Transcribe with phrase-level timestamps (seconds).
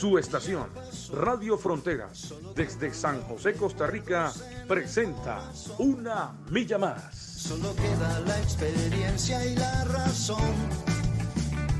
[0.00, 0.70] Su estación,
[1.12, 4.32] Radio Fronteras, desde San José, Costa Rica,
[4.66, 7.14] presenta Una Milla Más.
[7.14, 10.54] Solo queda la experiencia y la razón.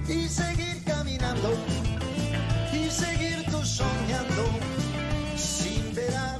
[0.06, 1.54] Y seguir caminando.
[2.74, 4.44] Y seguir tú soñando.
[5.34, 6.39] Sin ver atrás.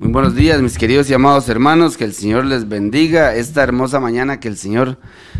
[0.00, 1.96] Muy buenos días, mis queridos y amados hermanos.
[1.96, 4.96] Que el Señor les bendiga esta hermosa mañana que el Señor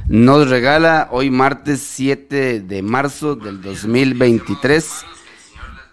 [0.08, 5.05] nos regala hoy martes 7 de marzo del 2023.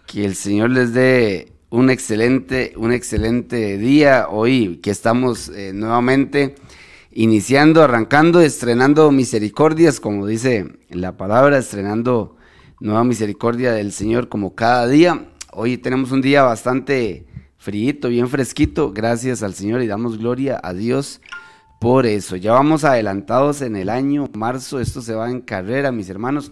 [0.07, 6.55] Que el Señor les dé un excelente, un excelente día hoy que estamos eh, nuevamente
[7.11, 12.35] iniciando, arrancando, estrenando misericordias, como dice la palabra, estrenando
[12.79, 15.27] nueva misericordia del Señor como cada día.
[15.51, 17.24] Hoy tenemos un día bastante
[17.65, 21.19] frío, bien fresquito, gracias al Señor y damos gloria a Dios
[21.79, 22.35] por eso.
[22.35, 26.51] Ya vamos adelantados en el año, marzo, esto se va en carrera, mis hermanos,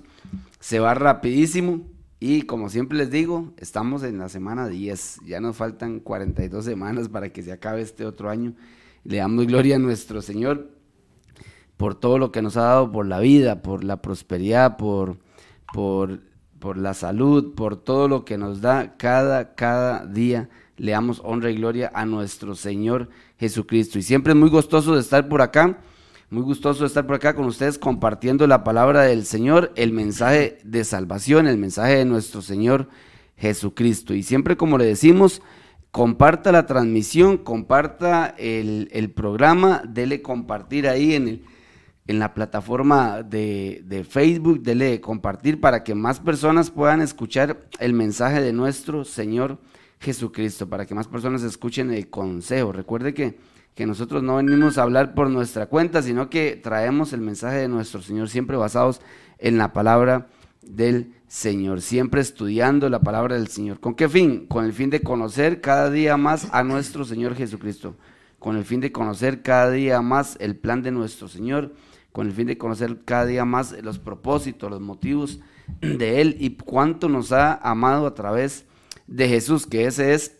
[0.60, 1.82] se va rapidísimo
[2.20, 7.10] y como siempre les digo, estamos en la semana 10, ya nos faltan 42 semanas
[7.10, 8.56] para que se acabe este otro año.
[9.04, 10.72] Le damos gloria a nuestro Señor
[11.78, 15.20] por todo lo que nos ha dado, por la vida, por la prosperidad, por,
[15.72, 16.22] por,
[16.58, 20.50] por la salud, por todo lo que nos da cada, cada día.
[20.78, 24.00] Le damos honra y gloria a nuestro Señor Jesucristo.
[24.00, 25.80] Y siempre es muy gustoso de estar por acá,
[26.30, 30.58] muy gustoso de estar por acá con ustedes compartiendo la palabra del Señor, el mensaje
[30.64, 32.90] de salvación, el mensaje de nuestro Señor
[33.38, 34.14] Jesucristo.
[34.14, 35.42] Y siempre como le decimos,
[35.92, 41.44] comparta la transmisión, comparta el, el programa, dele compartir ahí en, el,
[42.08, 47.94] en la plataforma de, de, Facebook, dele compartir para que más personas puedan escuchar el
[47.94, 49.73] mensaje de nuestro Señor Jesucristo,
[50.68, 52.74] para que más personas escuchen el consejo.
[52.74, 53.38] Recuerde que,
[53.74, 57.68] que nosotros no venimos a hablar por nuestra cuenta, sino que traemos el mensaje de
[57.70, 59.00] nuestro Señor siempre basados
[59.38, 60.28] en la palabra
[60.62, 63.80] del Señor, siempre estudiando la palabra del Señor.
[63.80, 64.46] ¿Con qué fin?
[64.48, 67.96] Con el fin de conocer cada día más a nuestro Señor Jesucristo,
[68.40, 71.74] con el fin de conocer cada día más el plan de nuestro Señor,
[72.12, 75.40] con el fin de conocer cada día más los propósitos, los motivos
[75.82, 78.66] de Él y cuánto nos ha amado a través
[79.08, 80.38] de Jesús, que ese es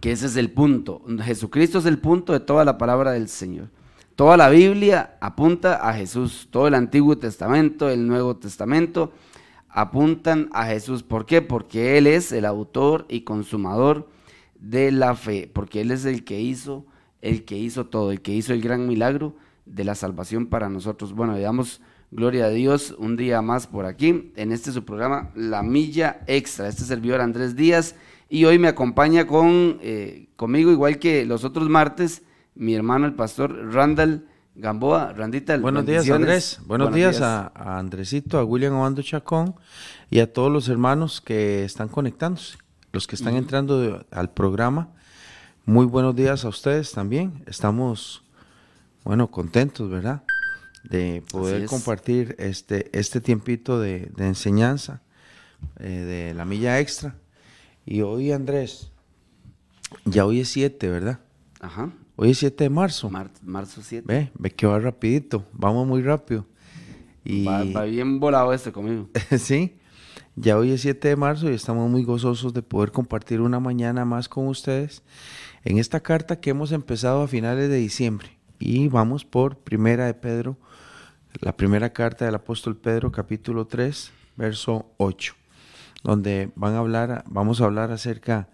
[0.00, 1.02] que ese es el punto.
[1.22, 3.68] Jesucristo es el punto de toda la palabra del Señor.
[4.16, 9.12] Toda la Biblia apunta a Jesús, todo el Antiguo Testamento, el Nuevo Testamento
[9.68, 11.02] apuntan a Jesús.
[11.02, 11.42] ¿Por qué?
[11.42, 14.08] Porque Él es el autor y consumador
[14.60, 16.86] de la fe, porque Él es el que hizo,
[17.20, 21.14] el que hizo todo, el que hizo el gran milagro de la salvación para nosotros.
[21.14, 21.80] Bueno, le damos
[22.12, 26.68] gloria a Dios un día más por aquí, en este su programa La Milla Extra.
[26.68, 27.96] Este servidor Andrés Díaz
[28.28, 32.22] y hoy me acompaña con, eh, conmigo, igual que los otros martes,
[32.54, 35.56] mi hermano el pastor Randall Gamboa, Randita.
[35.56, 36.60] Buenos días, Andrés.
[36.66, 37.22] Buenos, Buenos días, días.
[37.22, 39.54] A, a, Andresito, a William Obando Chacón
[40.10, 42.58] y a todos los hermanos que están conectándose,
[42.92, 43.40] los que están uh -huh.
[43.40, 44.90] entrando de, al programa.
[45.64, 47.42] Muy buenos días a ustedes también.
[47.46, 48.22] Estamos,
[49.04, 50.22] bueno, contentos, ¿verdad?
[50.84, 55.00] De poder compartir este, este tiempito de, de enseñanza
[55.78, 57.16] eh, de la milla extra.
[57.86, 58.90] Y hoy, Andrés,
[60.04, 61.20] ya hoy es 7, ¿verdad?
[61.60, 61.92] Ajá.
[62.16, 63.10] Hoy es 7 de marzo.
[63.10, 64.04] Mar marzo 7.
[64.06, 66.46] Ve, ve que va rapidito, vamos muy rápido.
[67.24, 67.44] Y...
[67.44, 69.08] Va, va bien volado este conmigo.
[69.38, 69.76] sí,
[70.36, 74.04] ya hoy es 7 de marzo y estamos muy gozosos de poder compartir una mañana
[74.04, 75.02] más con ustedes
[75.64, 78.38] en esta carta que hemos empezado a finales de diciembre.
[78.58, 80.56] Y vamos por Primera de Pedro,
[81.40, 85.34] la primera carta del apóstol Pedro, capítulo 3, verso 8,
[86.04, 88.48] donde van a hablar, vamos a hablar acerca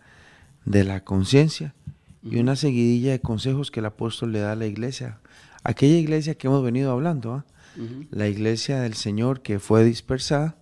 [0.64, 1.74] de la conciencia
[2.22, 5.18] y una seguidilla de consejos que el apóstol le da a la iglesia.
[5.64, 7.80] Aquella iglesia que hemos venido hablando, ¿eh?
[7.80, 8.06] uh -huh.
[8.10, 10.56] la iglesia del Señor que fue dispersada,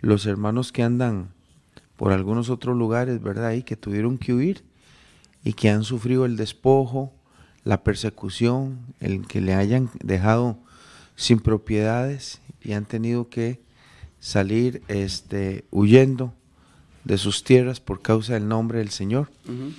[0.00, 1.28] los hermanos que andan
[1.96, 3.52] por algunos otros lugares, ¿verdad?
[3.52, 4.64] Y que tuvieron que huir
[5.44, 7.12] y que han sufrido el despojo,
[7.64, 10.58] la persecución, el que le hayan dejado
[11.20, 13.60] sin propiedades y han tenido que
[14.20, 16.32] salir este, huyendo
[17.04, 19.30] de sus tierras por causa del nombre del Señor.
[19.46, 19.74] Uh -huh.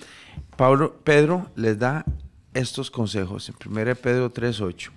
[0.56, 2.06] Pablo, Pedro les da
[2.54, 4.92] estos consejos en 1 Pedro 3.8.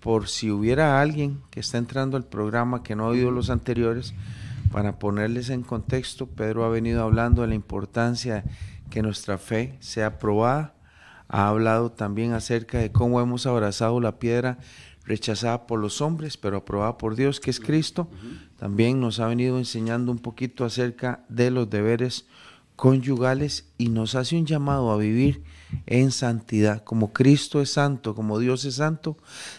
[0.00, 4.14] Por si hubiera alguien que está entrando al programa que no ha oído los anteriores,
[4.72, 8.42] para ponerles en contexto, Pedro ha venido hablando de la importancia
[8.88, 10.72] que nuestra fe sea probada.
[11.28, 14.58] Ha hablado también acerca de cómo hemos abrazado la piedra
[15.06, 18.08] rechazada por los hombres, pero aprobada por Dios, que es Cristo.
[18.58, 22.26] También nos ha venido enseñando un poquito acerca de los deberes
[22.76, 25.42] conyugales y nos hace un llamado a vivir
[25.86, 26.82] en santidad.
[26.82, 29.16] Como Cristo es santo, como Dios es santo,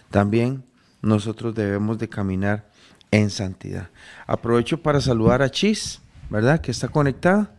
[0.10, 0.64] también
[1.02, 2.70] nosotros debemos de caminar
[3.12, 3.90] en santidad.
[4.28, 6.60] Aprovecho para saludar a Chis, ¿verdad?
[6.60, 7.54] Que está conectada,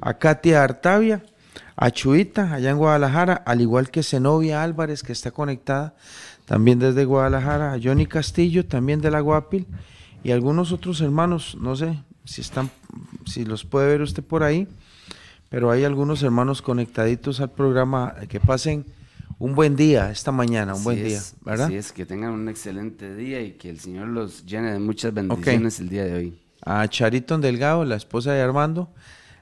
[0.00, 1.22] a Katia Artavia,
[1.76, 5.94] a Chuita, allá en Guadalajara, al igual que Zenobia Álvarez, que está conectada
[6.46, 9.66] también desde Guadalajara, a Johnny Castillo, también de la Guapil,
[10.24, 12.70] y algunos otros hermanos, no sé si están,
[13.26, 14.68] si los puede ver usted por ahí,
[15.48, 18.86] pero hay algunos hermanos conectaditos al programa que pasen
[19.38, 21.66] un buen día esta mañana, un buen día, ¿verdad?
[21.66, 25.12] Así es, que tengan un excelente día y que el Señor los llene de muchas
[25.12, 26.38] bendiciones el día de hoy.
[26.64, 28.88] A Chariton Delgado, la esposa de Armando,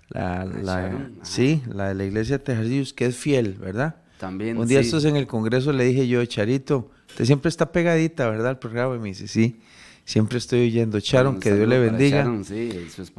[0.09, 3.97] la, la sí, la de la iglesia de Tejercillos, que es fiel, ¿verdad?
[4.21, 4.59] También.
[4.59, 8.49] Un día estos en el Congreso le dije yo, Charito, usted siempre está pegadita, ¿verdad?
[8.49, 8.95] Al programa.
[8.95, 9.63] Y me dice, sí,
[10.05, 11.01] siempre estoy oyendo.
[11.01, 12.31] Charon, que Dios le bendiga.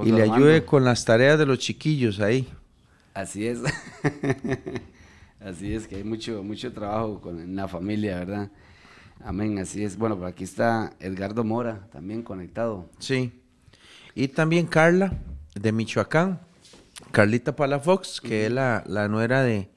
[0.06, 2.48] y le ayude con las tareas de los chiquillos ahí.
[3.16, 3.62] Así es.
[5.44, 8.52] así es, que hay mucho, mucho trabajo con, en la familia, ¿verdad?
[9.26, 9.98] Amén, así es.
[9.98, 12.88] Bueno, por aquí está Edgardo Mora, también conectado.
[13.00, 13.32] Sí.
[14.14, 15.18] Y también Carla,
[15.56, 16.42] de Michoacán.
[17.12, 19.72] Carlita Palafox, que es la, la nuera de,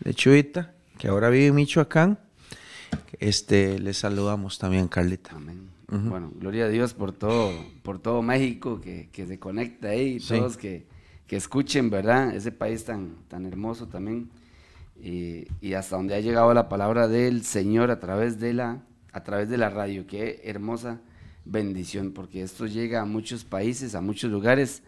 [0.00, 2.18] de Chuita, que ahora vive en Michoacán.
[3.18, 5.32] Este, le saludamos también, Carlita.
[5.36, 5.68] Amén.
[5.88, 7.52] Bueno, gloria a Dios por todo,
[7.82, 10.86] por todo México que, que se conecta ahí, todos que,
[11.26, 12.32] que, escuchen, ¿verdad?
[12.32, 14.30] Ese país tan, tan hermoso también.
[15.02, 18.82] Y, y, hasta donde ha llegado la palabra del Señor a través de la,
[19.12, 20.06] a través de la radio.
[20.06, 21.00] Qué hermosa
[21.44, 24.84] bendición, porque esto llega a muchos países, a muchos lugares,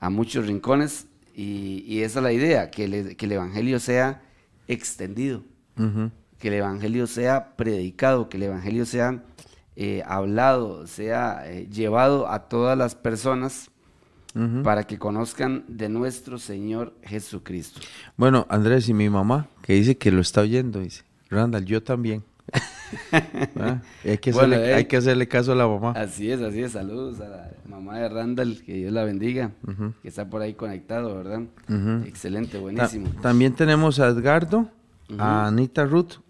[0.00, 4.22] a muchos rincones, y, y esa es la idea, que, que el Evangelio sea
[4.68, 5.42] extendido,
[6.38, 9.22] que el Evangelio sea predicado, que el Evangelio sea
[9.76, 13.70] eh, hablado, sea eh, llevado a todas las personas
[14.62, 17.80] para que conozcan de nuestro Señor Jesucristo.
[18.16, 22.22] Bueno, Andrés y mi mamá, que dice que lo está oyendo, dice, Randall, yo también.
[23.60, 25.92] Ah, hay, que hacerle, hay, que hacerle, caso a la mamá.
[25.92, 26.72] Así es, así es.
[26.72, 29.50] Saludos a la mamá de Randall, que Dios la bendiga,
[30.00, 31.42] que está por ahí conectado, ¿verdad?
[32.06, 33.10] Excelente, buenísimo.
[33.20, 34.70] también tenemos a Edgardo,
[35.18, 36.20] a Anita Ruth,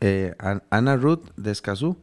[0.00, 1.98] eh, a Ana Ruth de Escazú,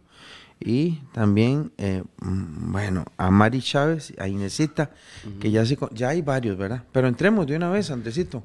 [0.59, 4.91] y también, eh, mm, bueno, a Mari Chávez, a Inesita,
[5.39, 6.83] que ya, se, ya hay varios, ¿verdad?
[6.91, 8.43] Pero entremos de una vez, Andresito.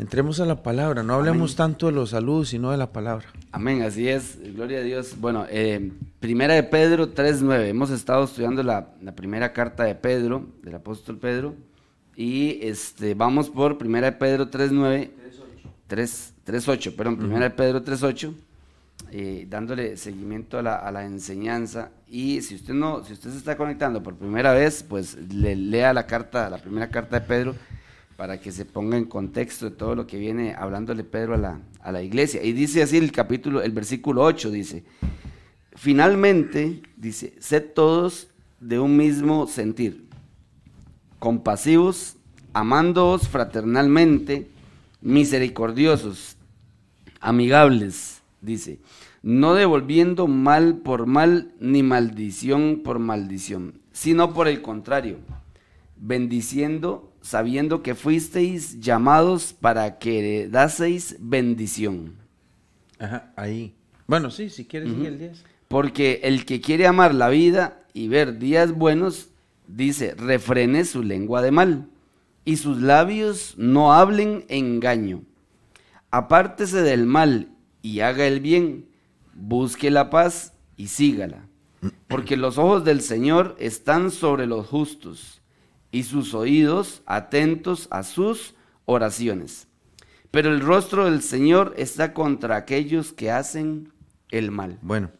[0.00, 3.26] Entremos a la palabra, no hablemos tanto de los saludos, sino de la palabra.
[3.52, 5.14] Amén, así es, gloria a Dios.
[5.20, 10.76] Bueno, eh, primera de Pedro 3.9, hemos estado estudiando la, primera carta de Pedro, del
[10.76, 11.54] apóstol Pedro,
[12.16, 15.10] y este, vamos por primera de Pedro 3.9,
[15.90, 18.32] 3.8, perdón, primera de Pedro 3.8,
[19.10, 21.90] eh, dándole seguimiento a la, a la, enseñanza.
[22.08, 25.92] Y si usted no, si usted se está conectando por primera vez, pues le, lea
[25.92, 27.54] la carta, la primera carta de Pedro
[28.20, 31.60] para que se ponga en contexto de todo lo que viene hablándole Pedro a la,
[31.80, 32.44] a la iglesia.
[32.44, 34.84] Y dice así el capítulo, el versículo 8, dice,
[35.74, 38.28] finalmente, dice, sed todos
[38.60, 40.04] de un mismo sentir,
[41.18, 42.16] compasivos,
[42.52, 44.50] amándoos fraternalmente,
[45.00, 46.36] misericordiosos,
[47.20, 48.80] amigables, dice,
[49.22, 55.16] no devolviendo mal por mal ni maldición por maldición, sino por el contrario,
[56.00, 62.16] bendiciendo sabiendo que fuisteis llamados para que daseis bendición.
[62.98, 63.74] Ajá, ahí.
[64.06, 65.44] Bueno, sí, si quieres el 10.
[65.68, 69.28] Porque el que quiere amar la vida y ver días buenos,
[69.68, 71.88] dice, refrene su lengua de mal
[72.44, 75.22] y sus labios no hablen engaño.
[76.10, 77.50] Apártese del mal
[77.82, 78.86] y haga el bien,
[79.32, 81.46] busque la paz y sígala.
[82.08, 85.39] Porque los ojos del Señor están sobre los justos
[85.92, 88.54] y sus oídos atentos a sus
[88.84, 89.66] oraciones.
[90.30, 93.92] Pero el rostro del Señor está contra aquellos que hacen
[94.30, 94.78] el mal.
[94.82, 95.10] Bueno,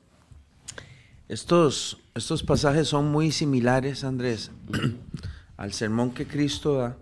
[1.29, 4.53] estos, estos pasajes son muy similares, Andrés,
[5.57, 6.97] al sermón que Cristo da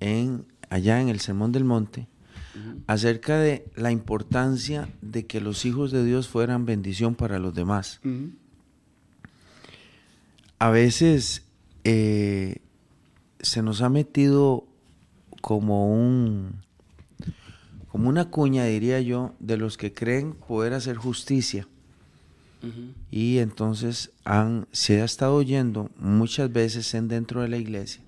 [0.00, 2.08] en, allá en el Sermón del Monte,
[2.86, 8.00] acerca de la importancia de que los hijos de Dios fueran bendición para los demás.
[10.58, 11.44] A veces
[11.84, 12.62] eh,
[13.46, 14.66] se nos ha metido
[15.40, 16.64] como un
[17.88, 21.66] como una cuña, diría yo, de los que creen poder hacer justicia.
[23.12, 28.02] Y entonces han, se ha estado oyendo muchas veces en dentro de la iglesia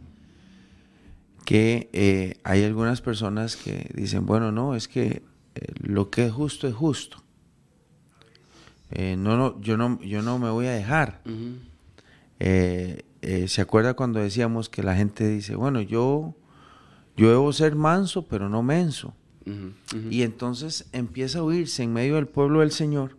[1.48, 5.22] que eh, hay algunas personas que dicen, bueno, no, es que
[5.54, 7.24] eh, lo que es justo es justo.
[8.90, 11.22] Eh, no, no, yo no, yo no me voy a dejar.
[13.22, 16.34] Eh, ¿Se acuerda cuando decíamos que la gente dice, bueno, yo,
[17.16, 19.14] yo debo ser manso, pero no menso?
[20.10, 23.16] Y entonces empieza a oírse en medio del pueblo del Señor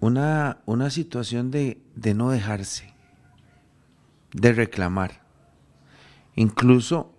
[0.00, 2.92] una, una situación de, de no dejarse,
[4.34, 5.22] de reclamar.
[6.36, 7.14] Incluso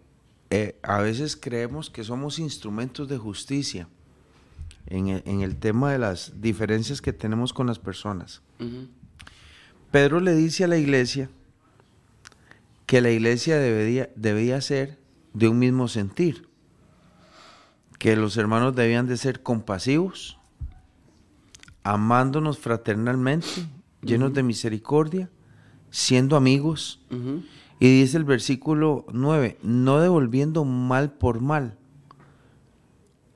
[0.51, 3.87] eh, a veces creemos que somos instrumentos de justicia
[4.85, 8.43] en el, en el tema de las diferencias que tenemos con las personas.
[9.95, 11.29] Pedro le dice a la iglesia
[12.85, 14.99] que la iglesia debería, debía ser
[15.33, 16.49] de un mismo sentir,
[17.97, 20.37] que los hermanos debían de ser compasivos,
[21.83, 23.47] amándonos fraternalmente,
[24.01, 25.29] llenos de misericordia,
[25.91, 27.01] siendo amigos.
[27.79, 31.77] Y dice el versículo 9, no devolviendo mal por mal,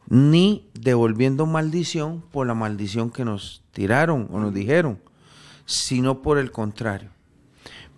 [0.10, 5.00] ni devolviendo maldición por la maldición que nos tiraron o nos dijeron,
[5.70, 7.12] sino por el contrario,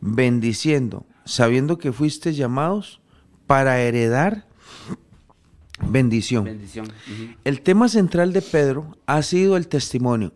[0.01, 3.00] bendiciendo, sabiendo que fuiste llamados
[3.48, 4.46] para heredar
[5.82, 6.60] bendición.
[7.46, 10.34] El tema central de Pedro ha sido el testimonio.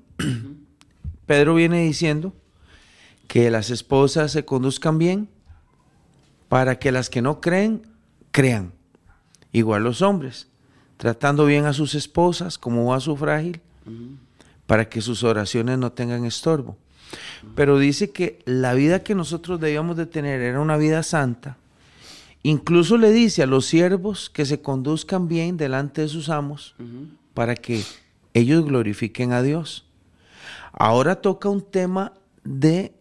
[1.26, 2.34] Pedro viene diciendo
[3.28, 5.28] que las esposas se conduzcan bien
[6.48, 7.82] para que las que no creen,
[8.32, 8.72] crean.
[9.52, 10.48] Igual los hombres,
[10.96, 13.60] tratando bien a sus esposas como a su frágil,
[14.68, 16.78] para que sus oraciones no tengan estorbo.
[17.56, 21.58] Pero dice que la vida que nosotros debíamos de tener era una vida santa.
[22.44, 26.76] Incluso le dice a los siervos que se conduzcan bien delante de sus amos
[27.34, 27.84] para que
[28.34, 29.86] ellos glorifiquen a Dios.
[30.72, 32.94] Ahora toca un tema de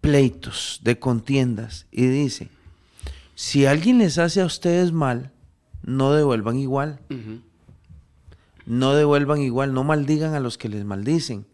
[0.00, 2.48] pleitos, de contiendas, y dice,
[3.34, 5.30] si alguien les hace a ustedes mal,
[5.82, 7.00] no devuelvan igual,
[8.66, 11.46] no devuelvan igual, no maldigan a los que les maldicen.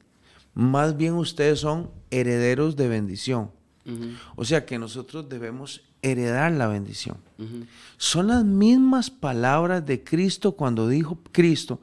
[0.55, 3.51] Más bien ustedes son herederos de bendición.
[4.37, 7.17] O sea que nosotros debemos heredar la bendición.
[7.99, 11.81] Son las mismas palabras de Cristo cuando dijo Cristo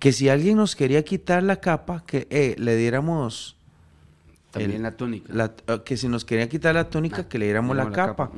[0.00, 3.56] que si alguien nos quería quitar la capa, que eh, le diéramos,
[4.50, 5.32] También El- la túnica.
[5.32, 8.30] la- eh, que si nos quería quitar la túnica, que le diéramos la, capa.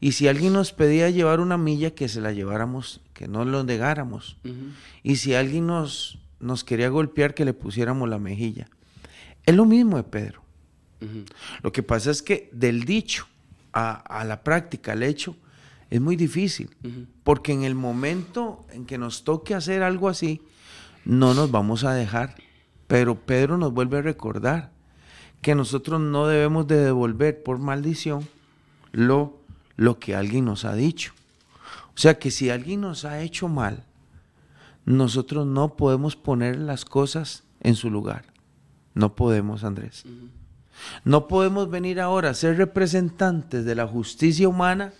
[0.00, 3.62] Y si alguien nos pedía llevar una milla, que se la lleváramos, que no lo
[3.64, 4.36] negáramos.
[5.02, 8.68] Y si alguien nos, nos quería golpear, que le pusiéramos la mejilla.
[9.46, 10.42] Es lo mismo de Pedro.
[11.62, 13.26] Lo que pasa es que del dicho
[13.72, 15.36] a, a la práctica, al hecho,
[15.90, 16.70] es muy difícil.
[17.22, 20.42] Porque en el momento en que nos toque hacer algo así,
[21.04, 22.36] no nos vamos a dejar.
[22.86, 24.72] Pero Pedro nos vuelve a recordar
[25.40, 28.26] que nosotros no debemos de devolver por maldición
[28.92, 29.38] lo,
[29.76, 31.12] lo que alguien nos ha dicho.
[31.94, 33.84] O sea que si alguien nos ha hecho mal,
[34.84, 38.33] nosotros no podemos poner las cosas en su lugar.
[38.94, 40.04] No podemos, Andrés.
[41.04, 44.92] No podemos venir ahora a ser representantes de la justicia humana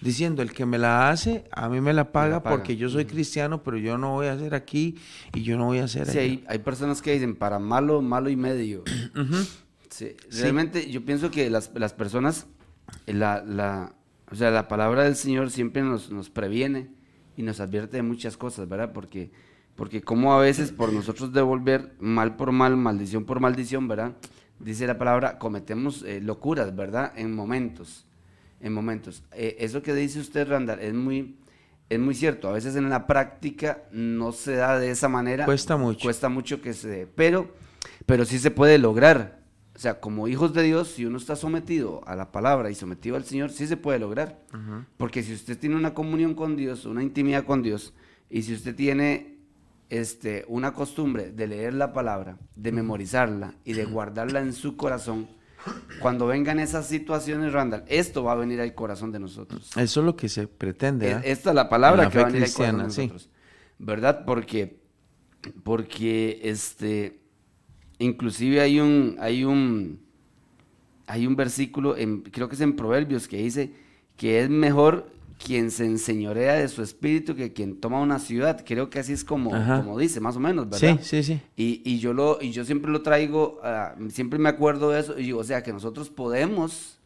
[0.00, 2.56] diciendo el que me la hace, a mí me la paga, paga.
[2.56, 4.98] porque yo soy cristiano, pero yo no voy a hacer aquí
[5.32, 6.20] y yo no voy a hacer Sí, allá.
[6.20, 8.82] hay, hay personas que dicen para malo, malo y medio.
[9.90, 12.46] Sí, Realmente yo pienso que las, las personas,
[13.06, 13.94] la, la,
[14.28, 16.88] o sea, la palabra del Señor siempre nos, nos previene
[17.36, 18.92] y nos advierte de muchas cosas, ¿verdad?
[18.92, 19.30] Porque,
[19.76, 24.12] porque como a veces por nosotros devolver mal por mal, maldición por maldición, ¿verdad?
[24.60, 27.12] Dice la palabra, cometemos eh, locuras, ¿verdad?
[27.16, 28.06] En momentos,
[28.60, 29.24] en momentos.
[29.32, 31.36] Eh, eso que dice usted, Randall, es muy,
[31.90, 32.48] es muy cierto.
[32.48, 35.44] A veces en la práctica no se da de esa manera.
[35.44, 36.04] Cuesta mucho.
[36.04, 37.52] Cuesta mucho que se dé, pero,
[38.06, 39.42] pero sí se puede lograr.
[39.74, 43.16] O sea, como hijos de Dios, si uno está sometido a la palabra y sometido
[43.16, 44.40] al Señor, sí se puede lograr.
[44.96, 47.92] Porque si usted tiene una comunión con Dios, una intimidad con Dios,
[48.30, 49.33] y si usted tiene
[50.00, 55.28] este, una costumbre de leer la palabra, de memorizarla y de guardarla en su corazón,
[56.00, 59.70] cuando vengan esas situaciones, Randall, esto va a venir al corazón de nosotros.
[59.76, 61.14] Eso es lo que se pretende.
[61.14, 61.22] ¿ah?
[61.24, 63.00] Esta es la palabra la que va a venir al corazón de sí.
[63.02, 63.30] nosotros.
[63.78, 64.24] ¿Verdad?
[64.24, 64.80] Porque,
[65.62, 67.20] porque este,
[67.98, 70.00] inclusive hay un, hay un,
[71.06, 73.72] hay un versículo, en, creo que es en Proverbios, que dice
[74.16, 78.62] que es mejor quien se enseñorea de su espíritu que quien toma una ciudad.
[78.64, 79.82] Creo que así es como, Ajá.
[79.82, 80.98] como dice, más o menos, ¿verdad?
[81.02, 81.40] Sí, sí, sí.
[81.56, 85.18] Y, y yo lo, y yo siempre lo traigo, ah, siempre me acuerdo de eso,
[85.18, 86.98] y digo, o sea, que nosotros podemos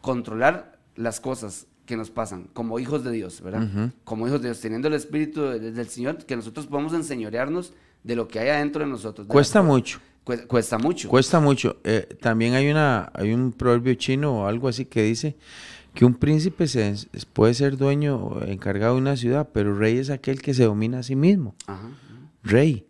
[0.00, 3.90] controlar las cosas que nos pasan como hijos de Dios, ¿verdad?
[4.04, 7.72] Como hijos de Dios, teniendo el Espíritu de- del Señor, que nosotros podemos enseñorearnos
[8.04, 9.26] de lo que hay adentro de nosotros.
[9.26, 9.98] de Cuesta mucho.
[10.22, 11.08] Cuesta, cuesta mucho.
[11.08, 11.78] Cuesta mucho.
[11.82, 15.36] Eh, también hay una, hay un proverbio chino o algo así que dice
[15.94, 16.94] que un príncipe se,
[17.32, 21.00] puede ser dueño o encargado de una ciudad, pero rey es aquel que se domina
[21.00, 21.54] a sí mismo.
[21.66, 21.90] Ajá.
[22.42, 22.86] Rey.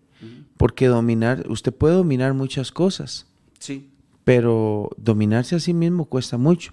[0.56, 3.26] Porque dominar, usted puede dominar muchas cosas,
[3.58, 3.88] Sí.
[4.24, 6.72] pero dominarse a sí mismo cuesta mucho.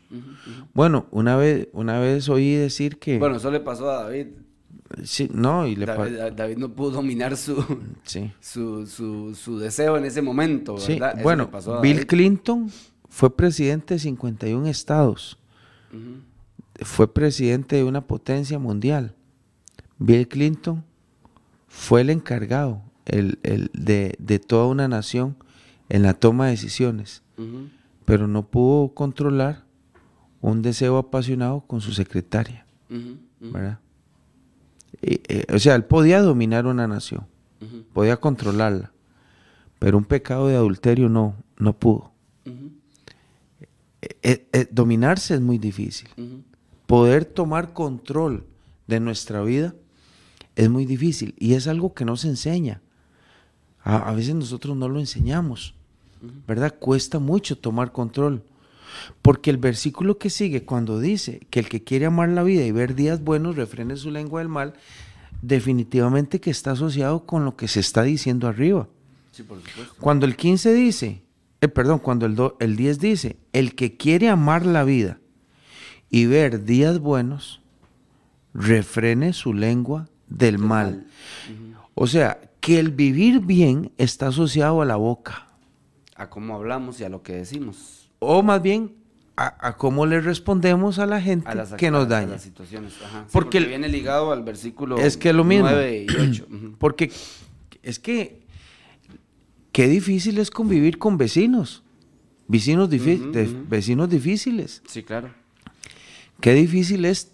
[0.74, 3.18] Bueno, una vez, una vez oí decir que...
[3.18, 4.28] Bueno, eso le pasó a David.
[5.04, 7.64] sí, no, y le David, David no pudo dominar su,
[8.04, 8.32] sí.
[8.42, 12.06] su, su, su deseo en ese momento, Sí, bueno, pasó Bill.
[12.06, 12.70] Clinton
[13.10, 15.38] fue presidente de 51 estados.
[16.82, 19.16] Fue presidente de una potencia mundial.
[19.98, 20.84] Bill Clinton
[21.68, 25.38] fue el encargado el, el de, de toda una nación
[25.90, 27.24] en la toma de decisiones,
[28.06, 29.64] pero no pudo controlar
[30.42, 32.66] un deseo apasionado con su secretaria,
[33.40, 33.80] ¿verdad?
[35.02, 37.26] Y, eh, o sea, él podía dominar una nación,
[37.94, 38.92] podía controlarla,
[39.80, 42.12] pero un pecado de adulterio no, no pudo.
[44.02, 46.10] Eh, eh, dominarse es muy difícil.
[46.86, 48.46] Poder tomar control
[48.88, 49.74] de nuestra vida
[50.56, 52.82] es muy difícil y es algo que no se enseña.
[53.84, 55.74] A, a veces nosotros no lo enseñamos,
[56.48, 56.76] ¿verdad?
[56.78, 58.44] Cuesta mucho tomar control.
[59.22, 62.72] Porque el versículo que sigue, cuando dice que el que quiere amar la vida y
[62.72, 64.74] ver días buenos refrene su lengua del mal,
[65.42, 68.88] definitivamente que está asociado con lo que se está diciendo arriba.
[69.32, 69.96] Sí, por supuesto.
[70.00, 71.22] Cuando el 15 dice,
[71.62, 75.20] eh, perdón, cuando el, do- el 10 dice, el que quiere amar la vida
[76.10, 77.62] y ver días buenos,
[78.54, 81.08] refrene su lengua del mal.
[81.96, 85.48] O sea, que el vivir bien está asociado a la boca,
[86.16, 88.10] A cómo hablamos y a lo que decimos.
[88.20, 88.94] o más bien
[89.36, 92.32] a, a cómo le respondemos a la gente A las, que nos a- a daña.
[92.32, 92.94] las situaciones.
[93.06, 93.22] Ajá.
[93.26, 95.68] Sí, Porque viene ligado al versículo Es que es lo mismo.
[95.70, 96.48] 9 y 8.
[96.80, 97.12] Porque
[97.84, 98.47] es que
[99.78, 101.84] qué difícil es convivir con vecinos,
[102.48, 102.90] vecinos,
[103.70, 104.82] vecinos difíciles.
[104.88, 105.32] Sí, claro.
[106.42, 107.32] Qué difícil es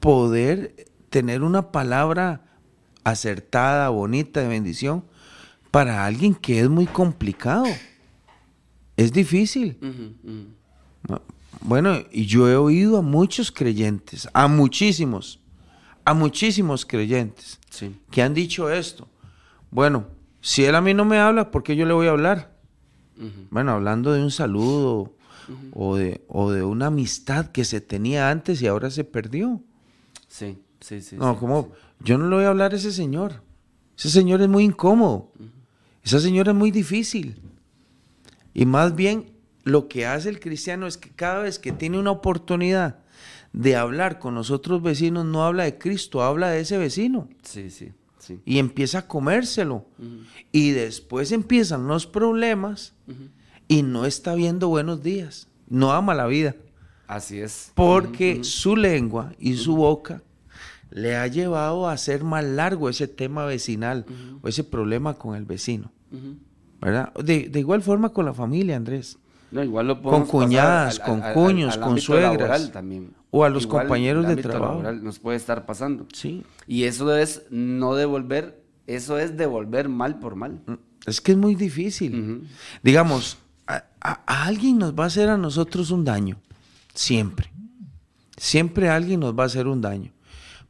[0.00, 2.40] poder tener una palabra
[3.04, 5.04] acertada, bonita, de bendición
[5.70, 7.66] para alguien que es muy complicado.
[8.96, 9.78] Es difícil.
[11.60, 15.38] Bueno, y yo he oído a muchos creyentes, a muchísimos,
[16.04, 17.94] a muchísimos creyentes Sí.
[18.10, 19.06] que han dicho esto.
[19.70, 20.15] Bueno,
[20.46, 22.52] si él a mí no me habla, ¿por qué yo le voy a hablar?
[23.50, 25.16] Bueno, hablando de un saludo
[25.72, 29.60] o, de, o de una amistad que se tenía antes y ahora se perdió.
[30.28, 31.16] Sí, sí, sí.
[31.16, 33.42] No, sí, como yo no le voy a hablar a ese señor.
[33.98, 35.32] Ese señor es muy incómodo.
[36.04, 37.42] Esa señora es muy difícil.
[38.54, 39.32] Y más bien
[39.64, 43.00] lo que hace el cristiano es que cada vez que tiene una oportunidad
[43.52, 47.28] de hablar con los otros vecinos, no habla de Cristo, habla de ese vecino.
[47.42, 47.90] Sí, sí,
[48.26, 48.40] sí.
[48.44, 49.86] Y empieza a comérselo.
[50.52, 52.94] Y después empiezan los problemas
[53.68, 55.48] y no está viendo buenos días.
[55.68, 56.54] No ama la vida.
[57.06, 57.72] Así es.
[57.74, 60.22] Porque su lengua y su boca
[60.90, 64.06] le ha llevado a hacer más largo ese tema vecinal
[64.42, 65.92] o ese problema con el vecino.
[66.80, 67.12] ¿verdad?
[67.14, 69.18] De, de igual forma con la familia, Andrés.
[69.50, 72.72] No, igual lo podemos Con cuñadas, con cuños, con suegras.
[72.72, 73.12] también.
[73.36, 74.82] O a los Igual compañeros de trabajo.
[74.92, 76.06] nos puede estar pasando.
[76.12, 76.42] Sí.
[76.66, 80.60] Y eso es no devolver, eso es devolver mal por mal.
[81.06, 82.48] Es que es muy difícil.
[82.82, 86.38] Digamos, a, a- a alguien nos va a hacer a nosotros un daño.
[86.94, 87.52] Siempre.
[88.36, 90.12] Siempre alguien nos va a hacer un daño.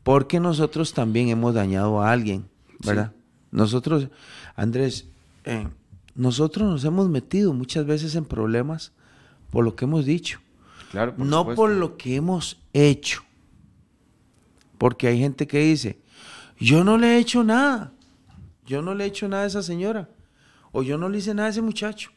[0.02, 2.46] Porque nosotros también hemos dañado a alguien,
[2.84, 3.12] ¿verdad?
[3.50, 4.08] Nosotros,
[4.56, 5.06] Andrés,
[5.44, 5.68] eh,
[6.14, 8.92] nosotros nos hemos metido muchas veces en problemas
[9.50, 10.40] por lo que hemos dicho.
[10.90, 11.62] Claro, por no supuesto.
[11.62, 13.22] por lo que hemos hecho.
[14.78, 15.98] Porque hay gente que dice,
[16.58, 17.92] yo no le he hecho nada.
[18.64, 20.10] Yo no le he hecho nada a esa señora.
[20.72, 22.10] O yo no le hice nada a ese muchacho.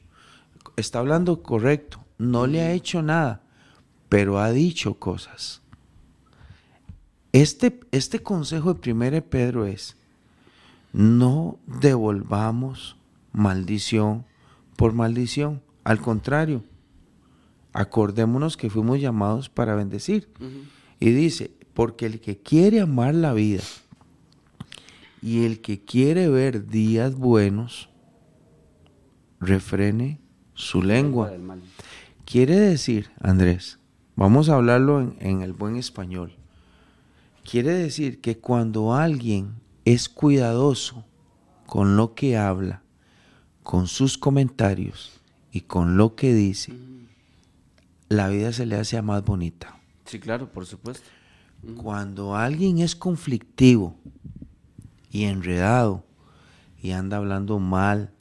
[0.76, 2.04] Está hablando correcto.
[2.18, 3.42] No le ha hecho nada.
[4.10, 5.62] Pero ha dicho cosas.
[7.32, 9.96] Este, este consejo de 1 Pedro es,
[10.92, 12.98] no devolvamos
[13.32, 14.26] maldición
[14.76, 15.62] por maldición.
[15.84, 16.64] Al contrario,
[17.74, 20.30] acordémonos que fuimos llamados para bendecir.
[21.00, 23.64] Y dice, porque el que quiere amar la vida
[25.22, 27.90] y el que quiere ver días buenos,
[29.40, 30.20] refrene
[30.54, 31.32] su lengua.
[32.26, 33.80] Quiere decir, Andrés,
[34.16, 36.34] vamos a hablarlo en, en el buen español.
[37.50, 39.56] Quiere decir que cuando alguien
[39.86, 41.06] es cuidadoso
[41.66, 42.84] con lo que habla,
[43.64, 46.74] con sus comentarios y con lo que dice,
[48.10, 49.78] la vida se le hace más bonita.
[50.06, 51.08] Sí, claro, por supuesto.
[51.78, 53.96] Cuando alguien es conflictivo
[55.12, 56.04] y enredado
[56.82, 58.12] y anda hablando mal,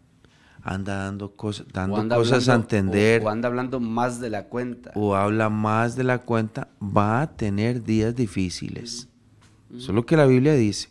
[0.62, 4.28] anda dando, cosas O dando anda cosas a entender O, o anda hablando más de
[4.30, 4.90] la cuenta.
[4.94, 9.08] o habla más de la cuenta, va a tener días difíciles.
[9.74, 10.88] Eso es lo que la Biblia dice.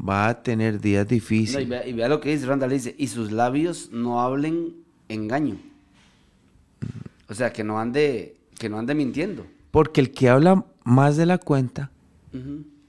[0.00, 1.68] Va a tener días No, y, difíciles.
[1.68, 4.76] vea, y vea lo que dice Randall, dice, y sus labios no hablen
[5.08, 5.56] engaño.
[7.30, 9.46] O sea, que no ande, que no ande mintiendo.
[9.70, 11.92] Porque el que habla más de la cuenta,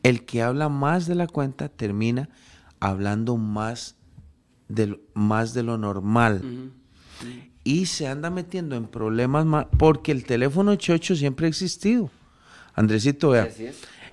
[0.02, 2.28] el que habla más de la cuenta termina
[2.80, 3.96] hablando más
[4.68, 6.42] de lo, más de lo normal.
[7.64, 12.10] Y se anda metiendo en problemas más, porque el teléfono chocho siempre ha existido.
[12.74, 13.48] Andresito, vea,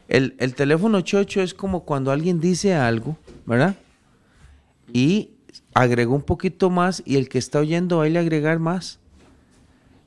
[0.08, 3.76] el, el teléfono chocho es como cuando alguien dice algo, ¿verdad?
[4.92, 5.30] Y
[5.72, 8.98] agregó un poquito más y el que está oyendo va a a agregar más.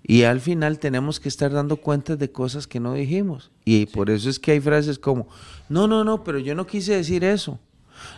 [0.03, 3.51] Y al final tenemos que estar dando cuentas de cosas que no dijimos.
[3.65, 5.27] Y por eso es que hay frases como,
[5.69, 7.59] no, no, no, pero yo no quise decir eso.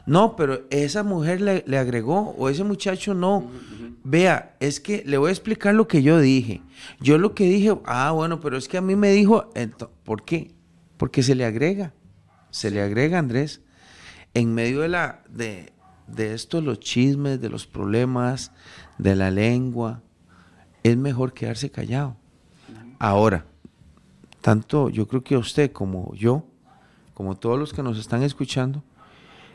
[0.06, 3.50] No, pero esa mujer le, le agregó o ese muchacho no.
[4.04, 6.62] Vea, es que le voy a explicar lo que yo dije.
[7.00, 9.50] Yo lo que dije, ah, bueno, pero es que a mí me dijo,
[10.04, 10.52] ¿por qué?
[10.98, 11.94] Porque se le agrega,
[12.50, 13.62] se le agrega, Andrés,
[14.34, 15.74] en medio de, la, de,
[16.08, 18.52] de esto, los chismes, de los problemas,
[18.98, 20.02] de la lengua,
[20.84, 22.16] es mejor quedarse callado.
[23.00, 23.46] Ahora,
[24.42, 26.46] tanto yo creo que usted como yo,
[27.14, 28.84] como todos los que nos están escuchando,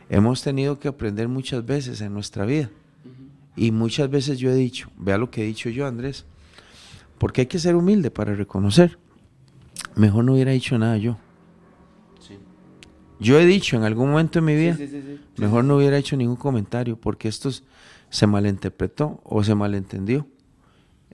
[0.08, 2.70] hemos tenido que aprender muchas veces en nuestra vida.
[3.56, 6.24] Y muchas veces yo he dicho, vea lo que he dicho yo, Andrés,
[7.18, 8.98] porque hay que ser humilde para reconocer.
[9.96, 11.16] Mejor no hubiera dicho nada yo.
[12.20, 12.38] Sí.
[13.18, 16.16] Yo he dicho en algún momento en mi vida, Sí, sí, mejor no hubiera hecho
[16.16, 17.64] ningún comentario porque esto es-
[18.10, 20.26] se malinterpretó o se malentendió.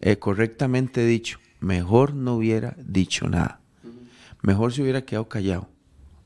[0.07, 3.61] Eh, correctamente dicho, mejor no hubiera dicho nada.
[4.43, 5.67] Mejor se hubiera quedado callado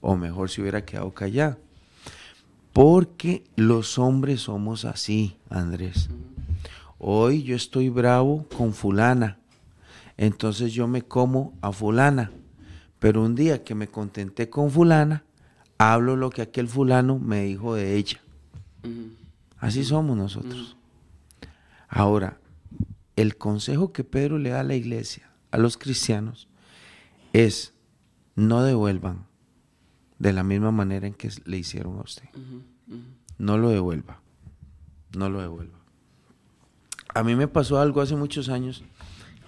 [0.00, 1.58] o mejor se hubiera quedado callado.
[2.72, 6.08] Porque los hombres somos así, Andrés.
[6.98, 9.38] Hoy yo estoy bravo con fulana,
[10.16, 12.32] entonces yo me como a fulana,
[12.98, 15.22] pero un día que me contenté con fulana,
[15.78, 18.20] hablo lo que aquel fulano me dijo de ella.
[19.60, 20.76] Así somos nosotros.
[21.88, 22.38] Ahora,
[23.20, 26.48] el consejo que Pedro le da a la iglesia, a los cristianos,
[27.32, 27.74] es
[28.36, 29.26] no devuelvan
[30.20, 32.28] de la misma manera en que le hicieron a usted.
[33.36, 34.20] No lo devuelva.
[35.16, 35.78] No lo devuelva.
[37.12, 38.84] A mí me pasó algo hace muchos años.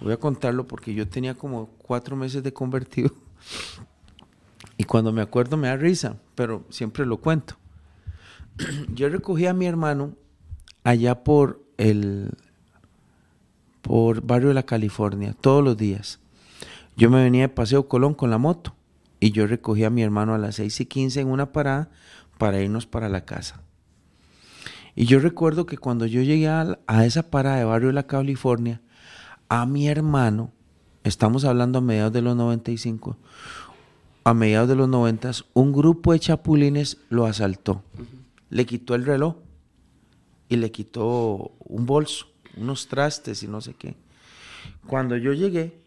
[0.01, 3.13] Voy a contarlo porque yo tenía como cuatro meses de convertido.
[4.77, 7.55] Y cuando me acuerdo me da risa, pero siempre lo cuento.
[8.95, 10.15] Yo recogí a mi hermano
[10.83, 12.31] allá por el
[13.81, 16.19] por barrio de la California todos los días.
[16.97, 18.75] Yo me venía de Paseo Colón con la moto
[19.19, 21.89] y yo recogí a mi hermano a las 6 y 15 en una parada
[22.37, 23.61] para irnos para la casa.
[24.95, 28.07] Y yo recuerdo que cuando yo llegué a, a esa parada de barrio de la
[28.07, 28.81] California,
[29.47, 30.51] a mi hermano,
[31.03, 33.17] estamos hablando a mediados de los 95,
[34.23, 37.83] a mediados de los 90, un grupo de chapulines lo asaltó.
[38.49, 39.35] Le quitó el reloj
[40.49, 43.95] y le quitó un bolso, unos trastes y no sé qué.
[44.87, 45.81] Cuando yo llegué,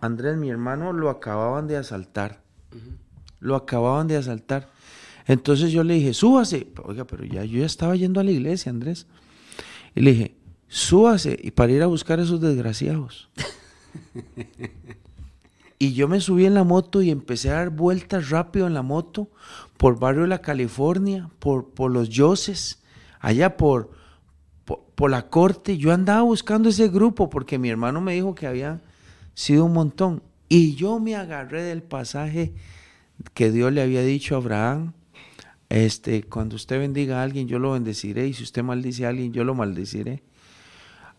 [0.00, 2.42] Andrés, mi hermano, lo acababan de asaltar.
[3.40, 4.68] Lo acababan de asaltar.
[5.26, 6.68] Entonces yo le dije, súbase.
[6.84, 9.06] Oiga, pero ya yo ya estaba yendo a la iglesia, Andrés.
[9.94, 10.36] Y le dije,
[10.68, 13.28] súbase y para ir a buscar a esos desgraciados.
[15.78, 18.82] y yo me subí en la moto y empecé a dar vueltas rápido en la
[18.82, 19.28] moto
[19.76, 22.82] por barrio de la California, por, por los Yoses,
[23.20, 23.90] allá por,
[24.94, 25.78] por, la corte.
[25.78, 28.80] Yo andaba buscando ese grupo porque mi hermano me dijo que había
[29.34, 30.22] sido un montón.
[30.48, 32.52] Y yo me agarré del pasaje
[33.34, 34.92] que Dios le había dicho a Abraham.
[35.68, 38.26] Este, cuando usted bendiga a alguien, yo lo bendeciré.
[38.26, 40.22] Y si usted maldice a alguien, yo lo maldeciré.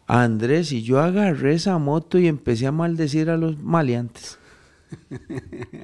[0.07, 4.39] Andrés, y yo agarré esa moto y empecé a maldecir a los maleantes.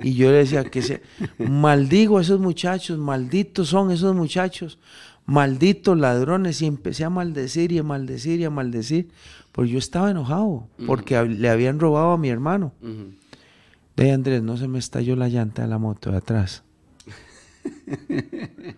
[0.02, 1.02] Y yo le decía que se,
[1.38, 4.80] maldigo a esos muchachos, malditos son esos muchachos,
[5.26, 6.62] malditos ladrones.
[6.62, 9.10] Y empecé a maldecir y a maldecir y a maldecir.
[9.52, 12.74] Porque yo estaba enojado, porque le habían robado a mi hermano.
[12.82, 13.14] Ujú.
[13.96, 16.64] Ve Andrés, no se me estalló la llanta de la moto de atrás.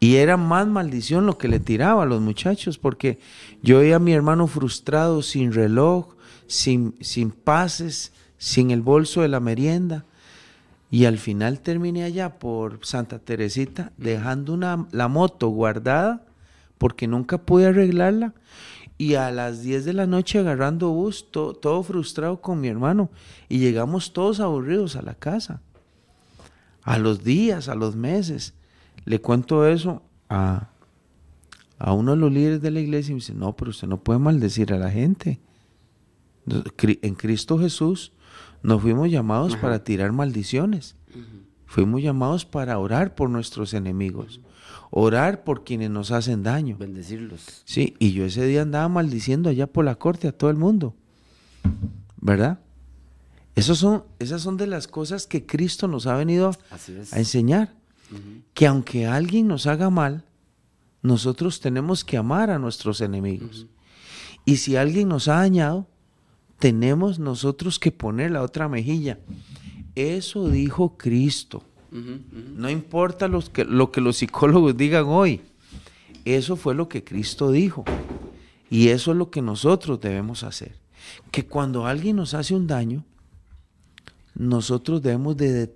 [0.00, 3.18] y era más maldición lo que le tiraba a los muchachos, porque
[3.62, 6.14] yo veía a mi hermano frustrado, sin reloj,
[6.46, 10.06] sin, sin pases, sin el bolso de la merienda.
[10.90, 16.24] Y al final terminé allá por Santa Teresita, dejando una, la moto guardada,
[16.78, 18.34] porque nunca pude arreglarla.
[18.98, 23.10] Y a las 10 de la noche agarrando bus, to- todo frustrado con mi hermano.
[23.48, 25.60] Y llegamos todos aburridos a la casa.
[26.82, 28.54] A los días, a los meses.
[29.04, 30.68] Le cuento eso a,
[31.78, 33.98] a uno de los líderes de la iglesia y me dice, no, pero usted no
[33.98, 35.40] puede maldecir a la gente.
[37.02, 38.12] En Cristo Jesús
[38.62, 40.96] no fuimos llamados para tirar maldiciones.
[41.66, 44.40] Fuimos llamados para orar por nuestros enemigos,
[44.90, 46.76] orar por quienes nos hacen daño.
[46.78, 47.62] Bendecirlos.
[47.64, 50.94] Sí, y yo ese día andaba maldiciendo allá por la corte a todo el mundo.
[52.20, 52.60] ¿Verdad?
[53.56, 56.52] son, esas son de las cosas que Cristo nos ha venido
[57.12, 57.74] a enseñar.
[58.54, 60.24] Que aunque alguien nos haga mal,
[61.02, 63.66] nosotros tenemos que amar a nuestros enemigos.
[64.44, 65.88] Y si alguien nos ha dañado,
[66.58, 69.18] tenemos nosotros que poner la otra mejilla.
[69.94, 71.62] Eso dijo Cristo.
[71.90, 75.40] No importa que, lo que los psicólogos digan hoy.
[76.24, 77.84] Eso fue lo que Cristo dijo.
[78.68, 80.76] Y eso es lo que nosotros debemos hacer.
[81.30, 83.04] Que cuando alguien nos hace un daño,
[84.34, 85.66] nosotros debemos de,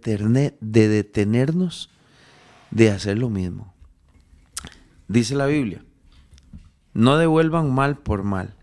[0.61, 1.88] de detenernos
[2.71, 3.73] de hacer lo mismo.
[5.09, 5.85] Dice la Biblia,
[6.93, 8.55] no devuelvan mal por mal,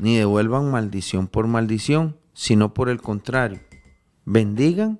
[0.00, 3.60] ni devuelvan maldición por maldición, sino por el contrario,
[4.24, 4.98] bendigan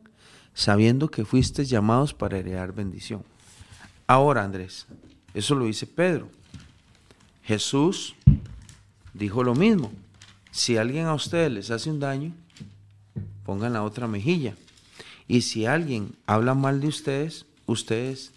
[0.52, 3.24] sabiendo que fuiste llamados para heredar bendición.
[4.06, 4.86] Ahora, Andrés,
[5.32, 6.28] eso lo dice Pedro.
[7.42, 8.14] Jesús
[9.14, 9.90] dijo lo mismo.
[10.50, 12.32] Si alguien a ustedes les hace un daño,
[13.44, 14.54] pongan la otra mejilla.
[15.26, 18.32] Y si alguien habla mal de ustedes, ustedes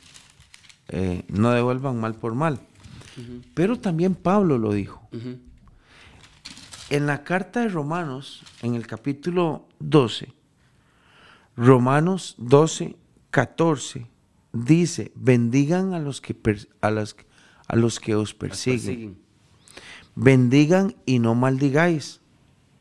[0.87, 2.59] eh, no devuelvan mal por mal.
[3.53, 5.07] Pero también Pablo lo dijo.
[6.93, 10.31] En la carta de Romanos, en el capítulo 12,
[11.57, 12.95] Romanos 12,
[13.31, 14.05] 14,
[14.51, 16.35] dice, bendigan a los que,
[16.81, 17.15] a las,
[17.67, 19.17] a los que os persiguen.
[20.13, 22.21] Bendigan y no maldigáis.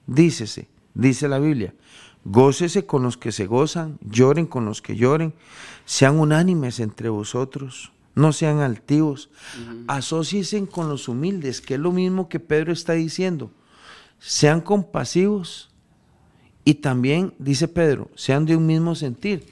[0.07, 1.75] Dícese, dice la Biblia,
[2.23, 5.33] gócese con los que se gozan, lloren con los que lloren,
[5.87, 9.31] sean unánimes entre vosotros, no sean altivos,
[9.89, 13.51] asociesen con los humildes, que es lo mismo que Pedro está diciendo,
[14.23, 15.69] sean compasivos
[16.65, 19.47] y también, dice Pedro, sean de un mismo sentir.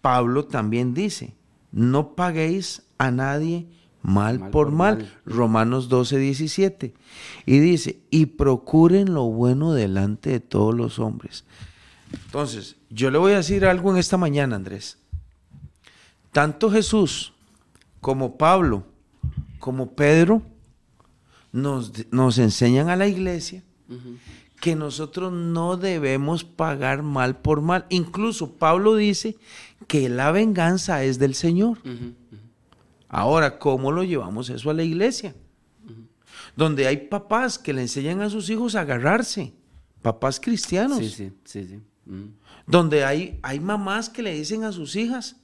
[0.00, 1.34] Pablo también dice,
[1.70, 3.68] no paguéis a nadie
[4.02, 5.12] mal, por, mal.
[5.24, 6.92] Romanos 12, 17.
[7.46, 11.44] Y dice, y procuren lo bueno delante de todos los hombres.
[12.26, 14.98] Entonces, yo le voy a decir algo en esta mañana, Andrés.
[16.32, 17.32] Tanto Jesús
[18.00, 18.84] como Pablo,
[19.60, 20.42] como Pedro,
[21.52, 23.62] nos, nos enseñan a la iglesia
[24.60, 27.86] que nosotros no debemos pagar mal por mal.
[27.88, 29.36] Incluso Pablo dice
[29.86, 31.78] que la venganza es del Señor.
[33.08, 35.34] Ahora, ¿cómo lo llevamos eso a la iglesia?
[36.56, 39.52] Donde hay papás que le enseñan a sus hijos a agarrarse,
[40.02, 40.98] papás cristianos.
[40.98, 41.80] Sí, sí, sí, sí.
[42.66, 45.36] Donde hay, hay mamás que le dicen a sus hijas,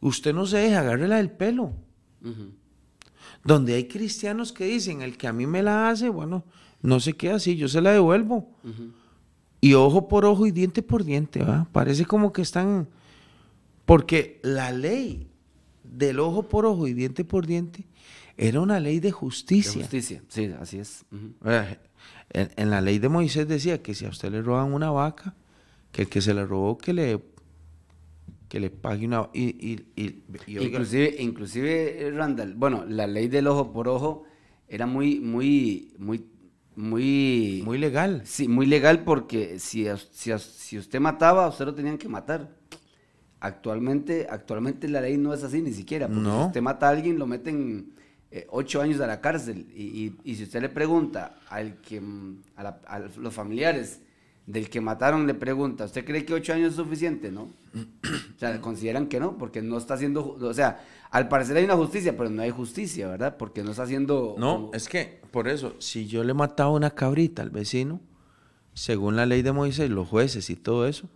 [0.00, 1.72] usted no se deja, agárrela del pelo.
[3.44, 6.44] Donde hay cristianos que dicen, el que a mí me la hace, bueno,
[6.84, 8.46] no se queda así, yo se la devuelvo.
[9.62, 11.66] Y ojo por ojo y diente por diente, ¿va?
[11.72, 12.88] Parece como que están...
[13.86, 15.30] Porque la ley
[15.82, 17.86] del ojo por ojo y diente por diente
[18.36, 19.80] era una ley de justicia.
[19.80, 21.06] justicia, sí, así es.
[22.30, 25.34] en, en, la ley de Moisés decía que si a usted le roban una vaca,
[25.90, 27.20] que el que se la robó que le
[28.48, 29.84] que le pague una y,
[30.46, 34.24] inclusive inclusive Randall bueno la ley del ojo por ojo
[34.68, 36.24] era muy muy muy
[36.76, 38.22] muy muy legal.
[38.24, 42.50] Sí muy legal porque si si, si usted mataba usted lo tenían que matar.
[43.40, 47.18] Actualmente actualmente la ley no es así ni siquiera porque si usted mata a alguien
[47.18, 47.92] lo meten
[48.30, 49.66] eh, ocho años a la cárcel.
[49.74, 52.02] Y, y, si usted le pregunta al que
[52.56, 54.00] a, a los familiares
[54.46, 57.32] del que mataron le pregunta, ¿usted cree que ocho años es suficiente?
[57.32, 57.42] ¿No?
[57.74, 61.76] o sea, consideran que no, porque no está haciendo, o sea, al parecer hay una
[61.76, 63.36] justicia, pero no hay justicia, ¿verdad?
[63.38, 64.34] Porque no está haciendo...
[64.38, 68.00] No, es que, por eso, si yo le mataba una cabrita al vecino,
[68.74, 71.08] según la ley de Moisés, los jueces y todo eso,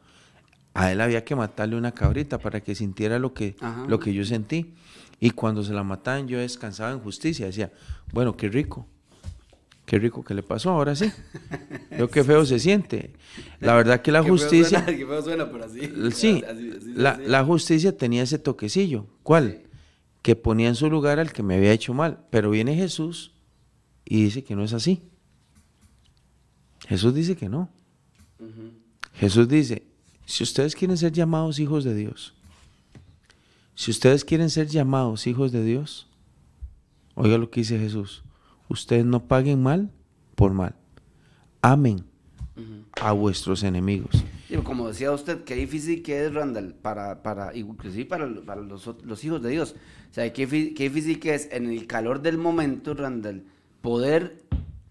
[0.74, 3.56] a él había que matarle una cabrita para que sintiera lo que,
[3.88, 4.74] lo que yo sentí.
[5.20, 7.72] Y cuando se la mataban, yo descansaba en justicia, decía,
[8.12, 8.86] bueno, qué rico
[9.88, 11.10] qué rico que le pasó, ahora sí.
[11.98, 13.14] Yo qué feo se siente.
[13.58, 14.84] La verdad que la justicia...
[14.84, 15.80] qué feo suena, pero así.
[16.12, 16.44] Sí,
[16.94, 19.06] la, justicia tenía ese toquecillo.
[19.22, 19.62] ¿Cuál?
[20.20, 22.18] Que ponía en su lugar al que me había hecho mal.
[22.28, 23.32] Pero viene Jesús
[24.04, 25.02] y dice que no es así.
[26.86, 27.70] Jesús dice que no.
[29.14, 29.86] Jesús dice,
[30.26, 32.34] si ustedes quieren ser llamados hijos de Dios,
[33.74, 36.08] si ustedes quieren ser llamados hijos de Dios,
[37.14, 38.22] oiga lo que dice Jesús
[38.68, 39.90] ustedes no paguen mal
[40.34, 40.74] por mal.
[41.62, 42.08] Amen
[43.00, 44.24] a vuestros enemigos.
[44.64, 49.24] como decía usted, qué difícil que es, Randall, para, para inclusive para, para los, los,
[49.24, 49.74] hijos de Dios.
[50.10, 53.44] O sea, qué, qué difícil que es en el calor del momento, Randall,
[53.80, 54.42] poder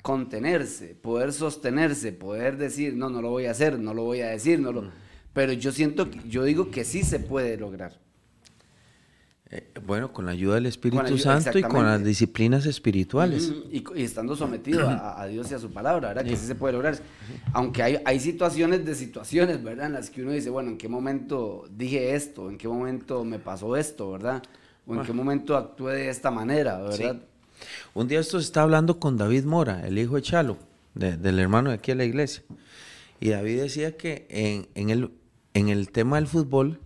[0.02, 4.28] contenerse, poder sostenerse, poder decir, no, no lo voy a hacer, no lo voy a
[4.28, 4.84] decir, no lo...
[4.84, 4.92] Mm.
[5.34, 8.00] Pero yo siento, yo digo que sí se puede lograr.
[9.50, 13.54] Eh, bueno, con la ayuda del Espíritu Santo y con las disciplinas espirituales.
[13.72, 16.26] y, estando sometido a, Dios y a su palabra, ¿verdad?
[16.26, 16.98] Que sí se puede lograr.
[17.54, 19.86] Aunque hay, hay situaciones de situaciones, ¿verdad?
[19.86, 22.50] En las que uno dice, bueno, ¿en qué momento dije esto?
[22.50, 24.44] ¿En qué momento me pasó esto, verdad?
[24.86, 27.22] ¿O en qué momento actué de esta manera, verdad?
[27.94, 30.58] Un día esto se está hablando con David Mora, el hijo de Chalo,
[30.94, 32.44] del hermano de aquí a la iglesia.
[33.22, 35.12] Y David decía que en, en, el,
[35.54, 36.80] en el tema del fútbol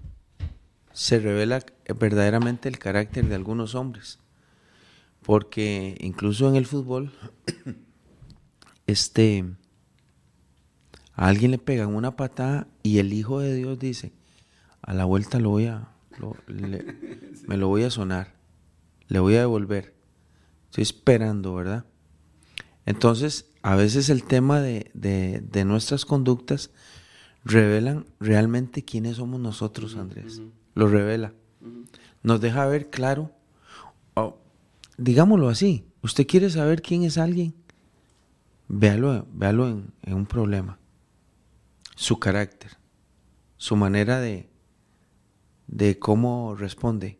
[0.94, 1.64] se revela
[2.00, 4.20] verdaderamente el carácter de algunos hombres.
[5.24, 7.12] Porque incluso en el fútbol,
[8.88, 9.46] este,
[11.14, 14.14] a alguien le pegan una patada y el Hijo de Dios dice,
[14.82, 15.90] a la vuelta lo voy a,
[17.48, 18.36] me lo voy a sonar,
[19.08, 19.94] le voy a devolver.
[20.66, 21.86] Estoy esperando, ¿verdad?
[22.86, 26.72] Entonces, a veces el tema de, de, nuestras conductas
[27.44, 30.42] revelan realmente quiénes somos nosotros, Andrés.
[30.74, 31.34] Lo revela
[32.24, 33.32] nos deja ver claro,
[34.98, 37.54] digámoslo así, usted quiere saber quién es alguien,
[38.68, 40.78] véalo, véalo en, un problema,
[41.96, 42.78] su carácter,
[43.58, 44.50] su manera de,
[45.68, 47.18] de cómo responde,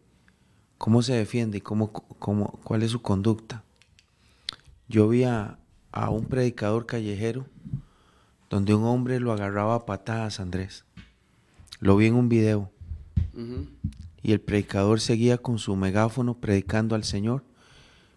[0.78, 3.64] cómo se defiende y cómo, cómo, cuál es su conducta.
[4.88, 5.58] Yo vi a,
[6.10, 7.46] un predicador callejero
[8.50, 10.86] donde un hombre lo agarraba a patadas, Andrés.
[11.80, 12.72] Lo vi en un video
[14.24, 17.44] y el predicador seguía con su megáfono predicando al Señor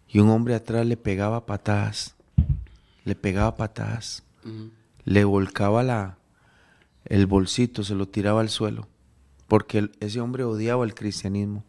[0.09, 2.15] y un hombre atrás le pegaba patadas,
[3.05, 4.23] le pegaba patadas,
[5.05, 6.19] le volcaba la,
[7.05, 8.89] el bolsito, se lo tiraba al suelo,
[9.49, 11.65] porque ese hombre odiaba el cristianismo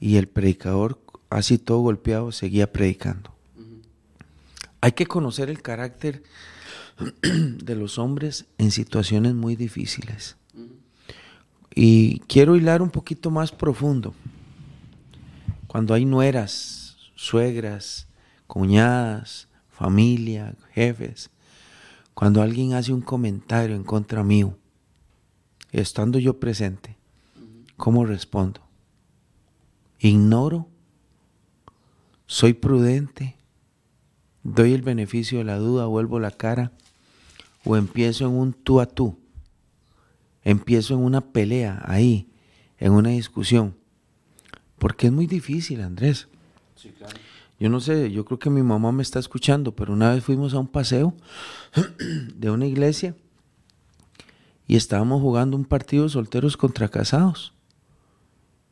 [0.00, 3.34] y el predicador, así todo golpeado, seguía predicando.
[4.80, 6.22] Hay que conocer el carácter
[7.22, 10.37] de los hombres en situaciones muy difíciles.
[11.80, 14.12] Y quiero hilar un poquito más profundo.
[15.68, 18.08] Cuando hay nueras, suegras,
[18.48, 21.30] cuñadas, familia, jefes,
[22.14, 24.58] cuando alguien hace un comentario en contra mío,
[25.70, 26.96] estando yo presente,
[27.76, 28.60] ¿cómo respondo?
[30.00, 30.66] ¿Ignoro?
[32.26, 33.36] ¿Soy prudente?
[34.42, 35.86] ¿Doy el beneficio de la duda?
[35.86, 36.72] ¿Vuelvo la cara?
[37.64, 39.16] ¿O empiezo en un tú a tú?
[40.50, 42.26] Empiezo en una pelea ahí,
[42.78, 43.76] en una discusión.
[44.78, 46.28] Porque es muy difícil, Andrés.
[46.74, 47.14] Sí, claro.
[47.60, 50.54] Yo no sé, yo creo que mi mamá me está escuchando, pero una vez fuimos
[50.54, 51.14] a un paseo
[52.34, 53.14] de una iglesia
[54.66, 57.52] y estábamos jugando un partido solteros contra casados.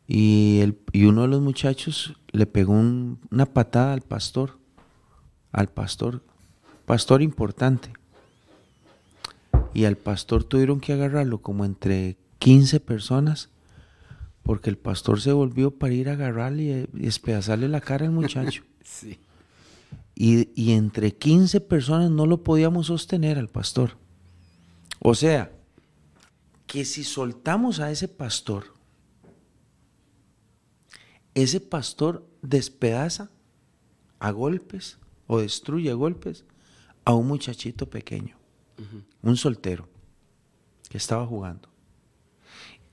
[0.06, 4.56] Y, el, y uno de los muchachos le pegó una patada al pastor,
[5.52, 6.22] al pastor,
[6.86, 7.92] pastor importante
[9.76, 13.50] y al pastor tuvieron que agarrarlo como entre 15 personas
[14.42, 18.62] porque el pastor se volvió para ir a agarrarle y despedazarle la cara al muchacho.
[18.82, 19.18] sí.
[20.14, 23.98] Y, y, entre 15 personas no lo podíamos sostener al pastor.
[24.98, 25.52] O sea,
[26.66, 28.72] que si soltamos a ese pastor,
[31.34, 33.30] ese pastor despedaza
[34.20, 36.46] a golpes o destruye a golpes
[37.04, 38.36] a un muchachito pequeño
[39.26, 39.88] un soltero
[40.88, 41.68] que estaba jugando.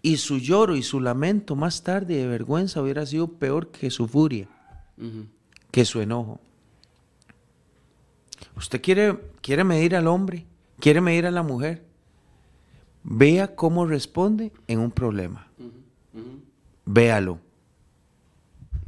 [0.01, 4.07] Y su lloro y su lamento más tarde de vergüenza hubiera sido peor que su
[4.07, 4.47] furia,
[5.71, 6.39] que su enojo.
[8.57, 10.45] Usted quiere, quiere medir al hombre,
[10.79, 11.85] quiere medir a la mujer.
[13.03, 15.47] Vea cómo responde en un problema.
[16.85, 17.39] Véalo.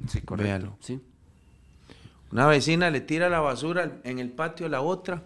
[0.08, 0.77] Sí, Véalo.
[0.81, 0.99] Sí.
[2.31, 5.23] Una vecina le tira la basura en el patio a la otra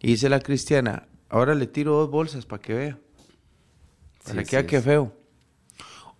[0.00, 2.98] y dice la cristiana, ahora le tiro dos bolsas para que vea.
[4.24, 5.14] Para que vea que feo.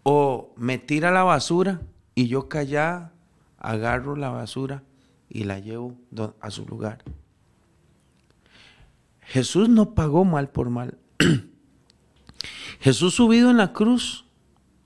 [0.03, 1.81] O me tira la basura
[2.15, 3.13] y yo callada
[3.59, 4.83] agarro la basura
[5.29, 5.97] y la llevo
[6.41, 7.03] a su lugar.
[9.21, 10.99] Jesús no pagó mal por mal.
[12.81, 14.27] Jesús subido en la cruz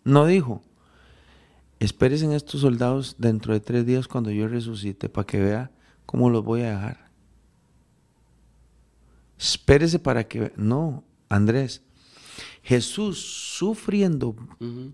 [0.05, 0.63] no dijo,
[1.81, 5.71] en estos soldados dentro de tres días cuando yo resucite para que vea
[6.07, 7.04] cómo los voy a dejar.
[9.39, 10.53] Espérese para que...
[10.57, 11.83] No, Andrés.
[12.63, 13.19] Jesús
[13.59, 14.35] sufriendo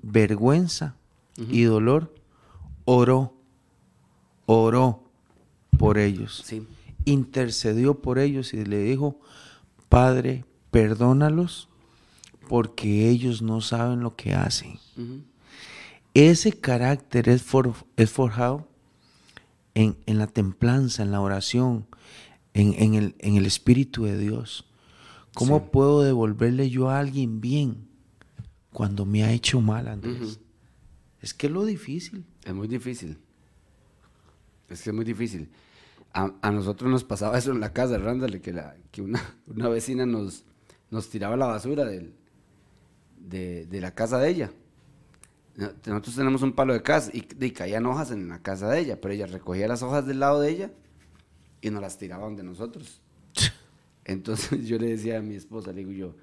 [0.03, 0.97] vergüenza
[1.37, 2.13] y dolor,
[2.85, 3.35] oró,
[4.47, 5.05] oró
[5.79, 6.43] por ellos.
[7.05, 9.21] Intercedió por ellos y le dijo,
[9.89, 11.69] Padre, perdónalos
[12.49, 14.79] porque ellos no saben lo que hacen.
[16.13, 18.69] Ese carácter es, for- es forjado
[19.75, 21.87] en, en la templanza, en la oración,
[22.55, 24.67] en, en el, en el Espíritu de Dios.
[25.35, 25.65] ¿Cómo Sí.
[25.73, 27.89] puedo devolverle yo a alguien bien
[28.73, 30.41] cuando me ha hecho mal, Andrés?
[31.21, 32.25] Es que es lo difícil.
[32.45, 33.19] Es muy difícil.
[34.69, 35.49] Es que es muy difícil.
[36.13, 39.69] A, a nosotros nos pasaba eso en la casa, Randall, que, la, que una, una
[39.69, 40.45] vecina nos,
[40.91, 42.13] nos tiraba la basura del,
[43.19, 44.51] de, de la casa de ella.
[45.57, 48.81] No- Nosotros tenemos un palo de casa y, y caían hojas en la casa de
[48.81, 50.71] ella, pero ella recogía las hojas del lado de ella
[51.63, 53.01] y nos las tiraba donde nosotros.
[54.05, 56.15] Entonces yo le decía a mi esposa, le digo yo,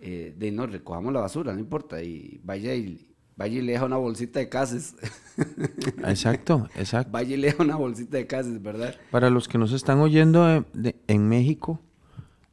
[0.00, 3.06] eh, de no, recojamos la basura, no importa, y vaya y,
[3.36, 4.94] vaya y le deja una bolsita de cases.
[6.06, 7.10] Exacto, exacto.
[7.12, 8.94] vaya y le deja una bolsita de cases, ¿verdad?
[9.10, 11.80] Para los que nos están oyendo eh, de- en México,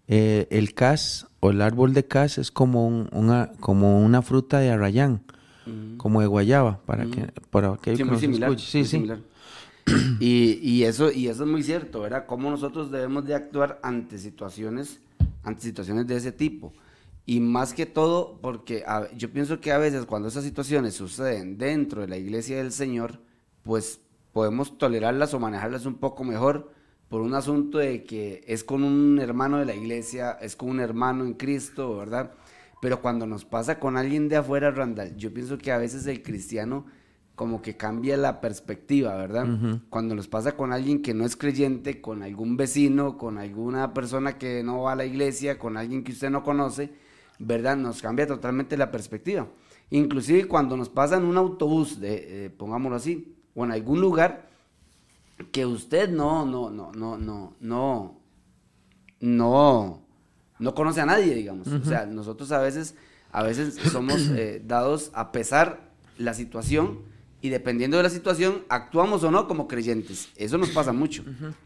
[0.07, 4.59] eh, el cas o el árbol de cas es como, un- una, como una fruta
[4.59, 5.21] de arrayán,
[5.97, 8.49] como de guayaba, para, que, para aquellos Sí, que muy similar.
[8.51, 8.69] escuchen.
[8.71, 8.91] Sí, muy sí.
[8.91, 9.19] similar.
[10.19, 12.25] Y, y eso, y eso es muy cierto, ¿verdad?
[12.25, 14.99] Cómo nosotros debemos de actuar ante situaciones,
[15.43, 16.73] ante situaciones de ese tipo.
[17.25, 18.83] Y más que todo, porque
[19.15, 23.19] yo pienso que a veces cuando esas situaciones suceden dentro de la iglesia del Señor,
[23.63, 23.99] pues
[24.33, 26.71] podemos tolerarlas o manejarlas un poco mejor
[27.09, 30.79] por un asunto de que es con un hermano de la iglesia, es con un
[30.79, 32.31] hermano en Cristo, ¿verdad?
[32.81, 36.21] Pero cuando nos pasa con alguien de afuera, Randall, yo pienso que a veces el
[36.21, 36.85] cristiano
[37.37, 39.45] como que cambia la perspectiva, ¿verdad?
[39.91, 44.39] Cuando nos pasa con alguien que no es creyente, con algún vecino, con alguna persona
[44.39, 46.89] que no va a la iglesia, con alguien que usted no conoce,
[47.37, 47.77] ¿verdad?
[47.77, 49.47] Nos cambia totalmente la perspectiva.
[49.91, 54.49] Inclusive cuando nos pasa en un autobús, de, eh, pongámoslo así, o en algún lugar
[55.51, 58.19] que usted no, no, no, no, no, no,
[59.19, 60.01] no,
[60.57, 61.67] no conoce a nadie, digamos.
[61.67, 62.95] O sea, nosotros a veces,
[63.31, 67.15] a veces somos eh, dados a pesar la situación
[67.47, 70.29] y dependiendo de la situación actuamos o no como creyentes.
[70.35, 71.23] Eso nos pasa mucho,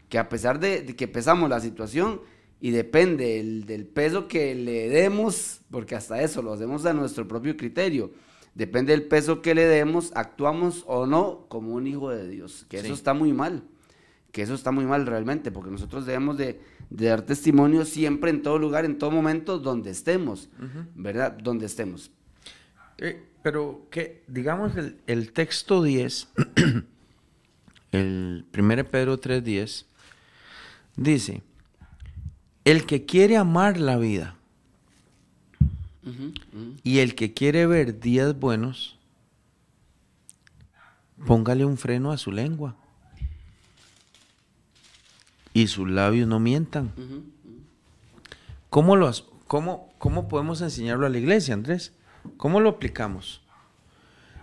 [0.08, 2.20] que a pesar de, de que pesamos la situación
[2.60, 7.26] y depende el- del peso que le demos, porque hasta eso lo hacemos a nuestro
[7.26, 8.12] propio criterio.
[8.54, 12.76] Depende del peso que le demos, actuamos o no como un hijo de Dios, que
[12.78, 12.92] eso Sí.
[12.92, 13.64] está muy mal
[14.30, 16.58] que eso está muy mal realmente, porque nosotros debemos de,
[16.88, 20.48] de dar testimonio siempre, en todo lugar, en todo momento, donde estemos,
[20.94, 21.32] ¿verdad?
[21.32, 22.10] Donde estemos.
[22.96, 26.28] Eh, pero que, digamos, el, el texto 10,
[27.92, 29.84] el 1 Pedro 3.10,
[30.96, 31.42] dice,
[32.64, 34.36] el que quiere amar la vida
[36.82, 38.98] y el que quiere ver días buenos,
[41.26, 42.76] póngale un freno a su lengua
[45.54, 46.92] y sus labios no mientan.
[48.70, 49.12] ¿Cómo, lo,
[49.46, 51.92] cómo, ¿Cómo podemos enseñarlo a la iglesia, Andrés?
[52.36, 53.42] ¿Cómo lo aplicamos?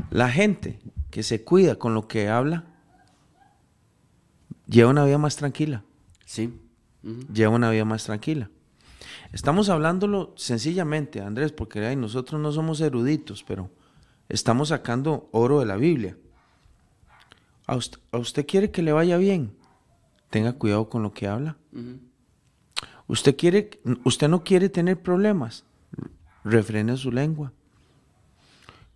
[0.10, 0.80] La gente
[1.12, 2.66] que se cuida con lo que habla
[4.68, 5.84] lleva una vida más tranquila.
[6.26, 6.54] Sí.
[7.34, 8.50] Lleva una vida más tranquila.
[9.32, 13.70] Estamos hablándolo sencillamente, Andrés, porque ay, nosotros no somos eruditos, pero
[14.28, 16.18] estamos sacando oro de la Biblia.
[17.68, 19.56] ¿A usted, a usted quiere que le vaya bien?
[20.30, 21.58] Tenga cuidado con lo que habla.
[23.08, 25.66] Usted quiere, usted no quiere tener problemas,
[26.44, 27.54] refrene su lengua.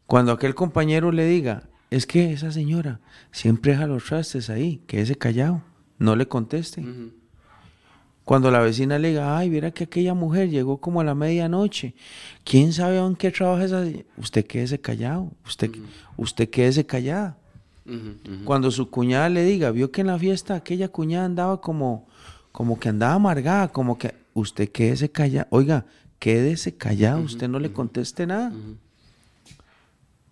[0.07, 2.99] Cuando aquel compañero le diga, es que esa señora
[3.31, 5.61] siempre deja los trastes ahí, quédese callado,
[5.99, 6.83] no le conteste.
[8.25, 11.93] Cuando la vecina le diga, ay, mira que aquella mujer llegó como a la medianoche,
[12.45, 13.85] ¿quién sabe en qué trabaja esa?
[13.85, 15.71] se-?" Usted quédese callado, usted,
[16.17, 17.37] usted quédese callada.
[18.45, 22.07] Cuando su cuñada le diga, vio que en la fiesta aquella cuñada andaba como,
[22.53, 25.47] como que andaba amargada, como que usted quédese callado.
[25.49, 25.85] Oiga,
[26.17, 28.53] quédese callado, usted no le conteste nada.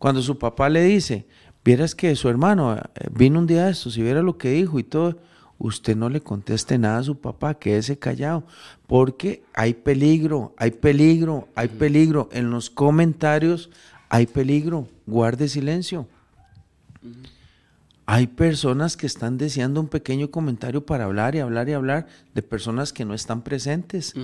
[0.01, 1.27] Cuando su papá le dice,
[1.63, 2.81] vieras que su hermano eh,
[3.11, 5.19] vino un día de estos y viera lo que dijo y todo,
[5.59, 8.43] usted no le conteste nada a su papá, quédese callado,
[8.87, 12.29] porque hay peligro, hay peligro, hay peligro.
[12.31, 13.69] En los comentarios
[14.09, 16.07] hay peligro, guarde silencio.
[18.07, 22.41] Hay personas que están deseando un pequeño comentario para hablar y hablar y hablar de
[22.41, 24.15] personas que no están presentes.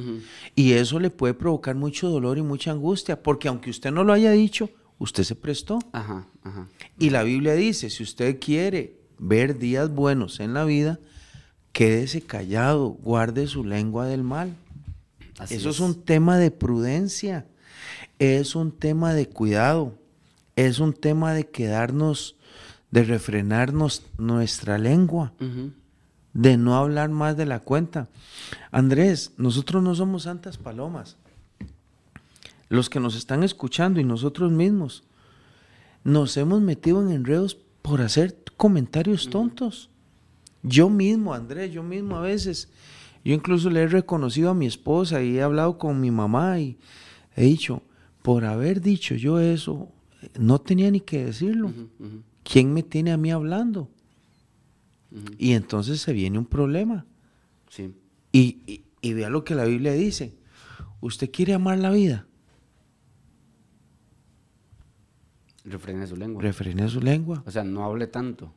[0.56, 4.14] Y eso le puede provocar mucho dolor y mucha angustia, porque aunque usted no lo
[4.14, 5.80] haya dicho, usted se prestó.
[5.92, 6.68] Ajá, ajá.
[7.00, 11.00] Y la Biblia dice, si usted quiere ver días buenos en la vida,
[11.72, 14.56] quédese callado, guarde su lengua del mal.
[15.38, 15.80] Así Eso es.
[15.80, 17.46] un tema de prudencia,
[18.20, 19.94] es un tema de cuidado,
[20.56, 22.36] es un tema de quedarnos,
[22.90, 25.34] de refrenarnos nuestra lengua,
[26.34, 28.10] de no hablar más de la cuenta.
[28.72, 31.18] Andrés, nosotros no somos santas palomas.
[32.70, 35.04] Los que nos están escuchando y nosotros mismos,
[36.04, 39.90] nos hemos metido en enredos por hacer comentarios tontos.
[40.64, 42.70] Yo mismo, Andrés, yo mismo a veces,
[43.24, 46.78] yo incluso le he reconocido a mi esposa y he hablado con mi mamá y
[47.36, 47.84] he dicho,
[48.22, 49.92] por haber dicho yo eso,
[50.38, 51.72] no tenía ni que decirlo.
[52.44, 53.90] ¿Quién me tiene a mí hablando?
[55.38, 57.06] Y entonces se viene un problema.
[57.70, 57.94] Sí.
[58.32, 60.36] Y, y vea lo que la Biblia dice.
[61.00, 62.28] ¿Usted quiere amar la vida?
[65.68, 66.42] Refrene su lengua.
[66.42, 67.44] Refrene su lengua.
[67.46, 68.54] O sea, no hable tanto.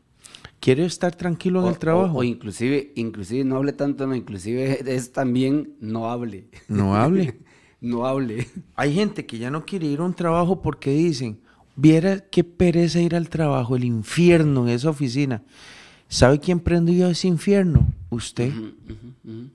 [0.60, 2.18] ¿Quiere estar tranquilo en el trabajo?
[2.18, 6.48] O, inclusive, inclusive no hable tanto, no, inclusive es también no hable.
[6.68, 7.40] No hable.
[7.80, 8.46] no hable.
[8.76, 11.40] Hay gente que ya no quiere ir a un trabajo porque dicen,
[11.76, 15.42] viera qué pereza ir al trabajo, el infierno en esa oficina.
[16.08, 17.86] ¿Sabe quién prendió ese infierno?
[18.10, 18.52] Usted.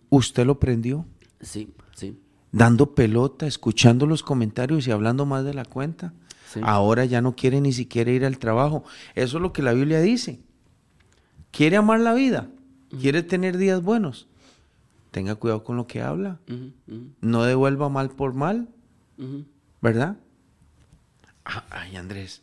[0.10, 1.06] Usted lo prendió.
[1.39, 2.18] Sí, sí.
[2.51, 6.14] Dando pelota, escuchando los comentarios y hablando más de la cuenta.
[6.62, 8.84] Ahora ya no quiere ni siquiera ir al trabajo.
[9.16, 10.39] Eso es lo que la Biblia dice.
[11.52, 12.50] ¿Quiere amar la vida?
[13.00, 14.28] ¿Quiere tener días buenos?
[15.12, 16.39] Tenga cuidado con lo que habla.
[17.22, 18.68] No devuelva mal por mal.
[19.82, 20.18] ¿Verdad?
[21.46, 22.41] Ah, ay, Andrés.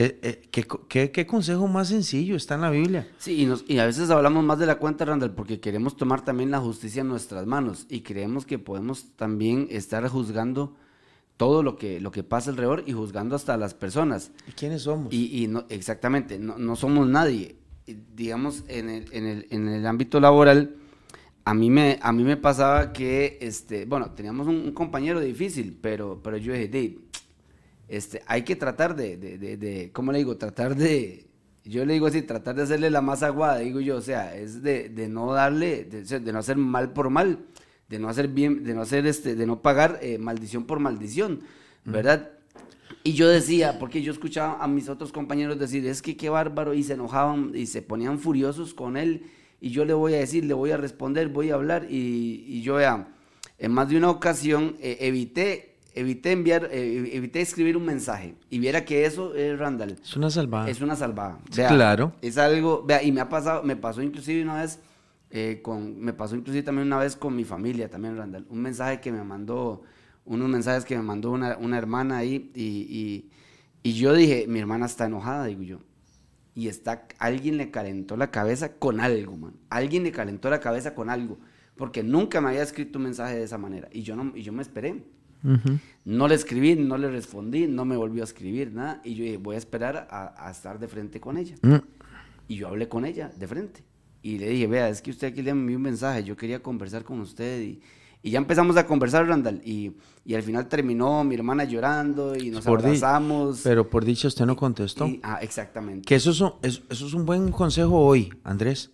[0.00, 3.08] Eh, eh, ¿qué, consejo más sencillo está en la Biblia?
[3.18, 6.60] Sí, y, a veces hablamos más de la cuenta, Randall, porque queremos tomar también la
[6.60, 10.76] justicia en nuestras manos y creemos que podemos también estar juzgando
[11.38, 14.32] todo lo que, lo que pasa alrededor y juzgando hasta a las personas.
[14.46, 15.14] ¿Y quiénes somos?
[15.14, 17.56] Y, no, exactamente, no, somos nadie.
[17.86, 20.74] Digamos, en el, en, el, en el ámbito laboral,
[21.44, 26.20] a mí me, a mí me pasaba que, este, bueno, teníamos un, compañero difícil, pero,
[26.22, 26.98] pero yo dije, Dave,
[27.86, 30.36] este, hay que tratar de, de, de, ¿cómo le digo?
[30.36, 31.28] Tratar de,
[31.64, 34.62] yo le digo así, tratar de hacerle la más aguada, digo yo, o sea, es
[34.62, 37.38] de, no darle, de, no hacer mal por mal
[37.88, 41.40] de no hacer bien, de no hacer este, de no pagar eh, maldición por maldición,
[41.84, 42.30] ¿verdad?
[43.02, 46.74] Y yo decía, porque yo escuchaba a mis otros compañeros decir, es que qué bárbaro,
[46.74, 49.24] y se enojaban y se ponían furiosos con él,
[49.60, 52.78] y yo le voy a decir, le voy a responder, voy a hablar, y, yo
[52.78, 53.08] ya,
[53.58, 58.58] en más de una ocasión eh, evité, evité enviar, eh, evité escribir un mensaje, y
[58.58, 59.96] viera que eso es Randall.
[60.02, 60.68] Es una salvada.
[60.68, 61.38] Es una salvada.
[61.50, 62.12] claro.
[62.20, 64.80] Es algo, vea, y me ha pasado, me pasó inclusive una vez,
[65.30, 69.00] eh, con, me pasó inclusive también una vez con mi familia, también Randall, un mensaje
[69.00, 69.82] que me mandó,
[70.24, 73.30] unos mensajes que me mandó una, una hermana ahí y,
[73.82, 75.78] y, yo dije, mi hermana está enojada, digo yo.
[76.54, 79.54] Y está, alguien le calentó la cabeza con algo, man.
[79.70, 81.38] Alguien le calentó la cabeza con algo.
[81.76, 83.88] Porque nunca me había escrito un mensaje de esa manera.
[83.92, 85.04] Y yo, no, y yo me esperé.
[86.04, 89.00] No le escribí, no le respondí, no me volvió a escribir, nada.
[89.04, 91.54] Y yo dije, voy a esperar a, estar de frente con ella.
[91.62, 91.76] Mm.
[92.48, 93.87] Y yo hablé con ella de frente
[94.22, 97.04] y le dije, vea, es que usted aquí le envió un mensaje, yo quería conversar
[97.04, 97.80] con usted y,
[98.22, 99.92] y ya empezamos a conversar, Randall, y,
[100.24, 103.60] y, al final terminó mi hermana llorando y nos abrazamos.
[103.62, 105.08] pero por dicho usted no contestó.
[105.22, 106.04] ah, exactamente.
[106.06, 108.90] Que eso es, un, eso, es un buen consejo hoy, Andrés.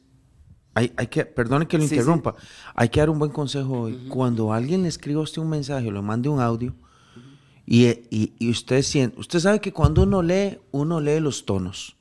[0.74, 2.34] Hay, hay que, perdone que lo interrumpa,
[2.74, 4.08] hay que dar un buen consejo hoy.
[4.08, 6.74] Cuando alguien le escriba a usted un mensaje le mande un audio,
[7.64, 11.96] y, y, y, usted siente, usted sabe que cuando uno lee, uno lee los tonos.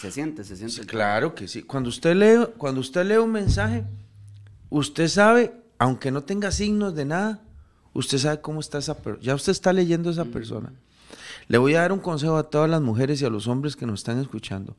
[0.00, 0.86] Se siente, se siente.
[0.86, 1.62] claro que sí.
[1.62, 3.84] Cuando usted lee, cuando usted lee un mensaje,
[4.70, 7.42] usted sabe, aunque no tenga signos de nada,
[7.92, 9.22] usted sabe cómo está esa persona.
[9.22, 10.72] Ya usted está leyendo a esa persona.
[11.48, 13.84] Le voy a dar un consejo a todas las mujeres y a los hombres que
[13.84, 14.74] nos están escuchando.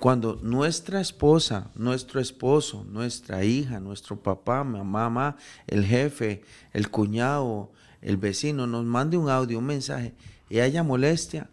[0.00, 5.36] Cuando nuestra esposa, nuestro esposo, nuestra hija, nuestro papá, mamá,
[5.66, 6.42] el jefe,
[6.72, 10.14] el cuñado, el vecino nos mande un audio, un mensaje
[10.48, 11.50] y haya molestia,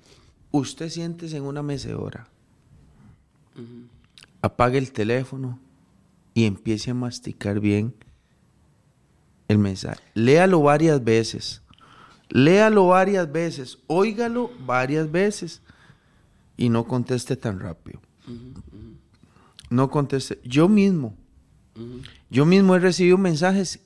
[0.51, 2.30] usted siéntese en una mecedora
[4.41, 5.59] apague el teléfono
[6.33, 7.93] y empiece a masticar bien
[9.47, 10.01] el mensaje.
[10.13, 11.61] Léalo varias veces.
[12.29, 13.77] Léalo varias veces.
[13.87, 15.61] Óigalo varias veces.
[16.57, 17.99] Y no conteste tan rápido.
[19.69, 20.39] No conteste.
[20.43, 21.15] Yo mismo.
[22.29, 23.79] Yo mismo he recibido mensajes.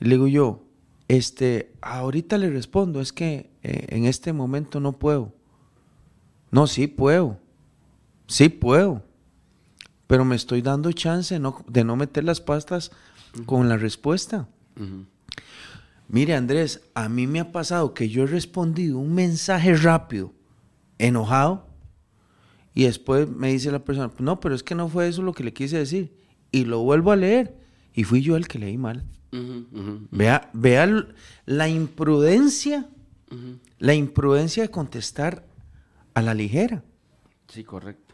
[0.00, 0.62] le digo yo,
[1.08, 5.32] este, ahorita le respondo, es que eh, en este momento no puedo.
[6.50, 7.38] No, sí puedo.
[8.26, 9.02] Sí puedo,
[10.06, 12.90] pero me estoy dando chance de no meter las pastas
[13.44, 14.48] con la respuesta.
[16.08, 20.32] Mire, Andrés, a mí me ha pasado que yo he respondido un mensaje rápido,
[20.98, 21.66] enojado,
[22.74, 25.42] y después me dice la persona, no, pero es que no fue eso lo que
[25.42, 26.14] le quise decir.
[26.52, 27.56] Y lo vuelvo a leer,
[27.94, 29.04] y fui yo el que leí mal.
[30.10, 31.06] Vea, vea
[31.44, 32.88] la imprudencia,
[33.78, 35.44] la imprudencia de contestar
[36.14, 36.84] a la ligera.
[37.48, 38.05] Sí, correcto.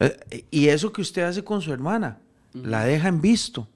[0.00, 2.18] Eh, y eso que usted hace con su hermana,
[2.54, 3.68] la deja en visto.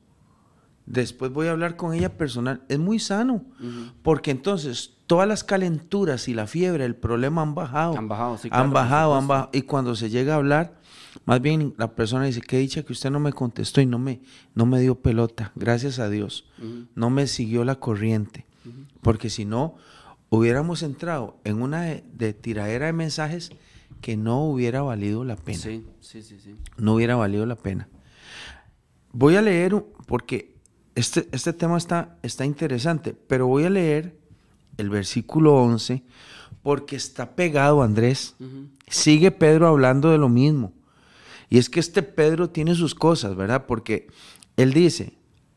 [0.87, 2.62] Después voy a hablar con ella personal.
[2.68, 3.45] Es muy sano,
[4.03, 7.97] porque entonces todas las calenturas y la fiebre, el problema han bajado.
[7.97, 9.51] Han bajado, sí, Han claro, por bajado, han bajado.
[9.53, 10.79] Y cuando se llega a hablar,
[11.25, 14.20] más bien la persona dice, qué dicha que usted no me contestó y no me,
[14.55, 16.47] no me dio pelota, gracias a Dios.
[16.95, 18.47] No me siguió la corriente.
[19.01, 19.77] Porque si no,
[20.31, 23.53] hubiéramos entrado en una de, de tiradera de mensajes
[24.05, 26.55] que no hubiera valido la pena Sí, sí, sí, sí.
[26.77, 27.89] no hubiera valido la pena.
[29.13, 30.57] Voy a leer, porque
[30.95, 34.15] este, este tema está, está interesante, pero voy a leer
[34.77, 36.03] el versículo 11,
[36.63, 38.35] porque está pegado, Andrés.
[38.89, 40.75] Sigue Pedro hablando de lo mismo.
[41.49, 43.65] Y es que este Pedro tiene sus cosas, ¿verdad?
[43.67, 44.09] Porque
[44.59, 45.15] él dice,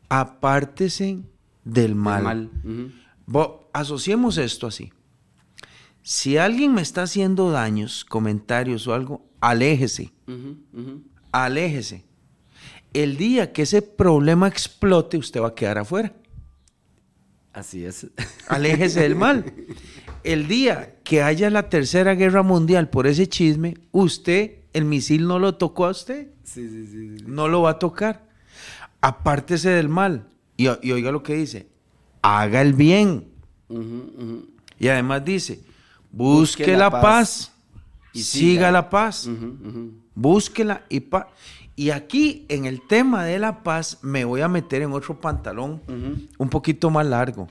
[0.08, 1.18] apártese
[1.64, 2.22] del mal.
[2.24, 2.50] Mal.
[2.64, 2.90] ujú.
[3.26, 4.90] Bo- asociemos esto así.
[6.10, 10.10] Si alguien me está haciendo daños, comentarios o algo, aléjese
[11.32, 12.06] aléjese.
[12.94, 16.14] El día que ese problema explote, usted va a quedar afuera.
[17.52, 18.06] Así es.
[18.48, 19.52] Aléjese del mal.
[20.24, 25.38] El día que haya la tercera guerra mundial por ese chisme, usted, el misil no
[25.38, 27.18] lo tocó a usted, Sí, sí, sí.
[27.18, 27.24] sí.
[27.26, 28.26] no lo va a tocar.
[29.02, 30.26] Apártese del mal.
[30.56, 31.68] Y, y oiga lo que dice,
[32.22, 33.28] haga el bien.
[34.78, 35.67] Y además dice,
[36.18, 37.52] busque, Busque la, la paz, paz
[38.12, 38.70] y siga, siga.
[38.72, 39.28] la paz.
[40.14, 41.28] Búsquela y pa
[41.76, 45.80] Y aquí en el tema de la paz me voy a meter en otro pantalón
[46.36, 47.48] un poquito más largo.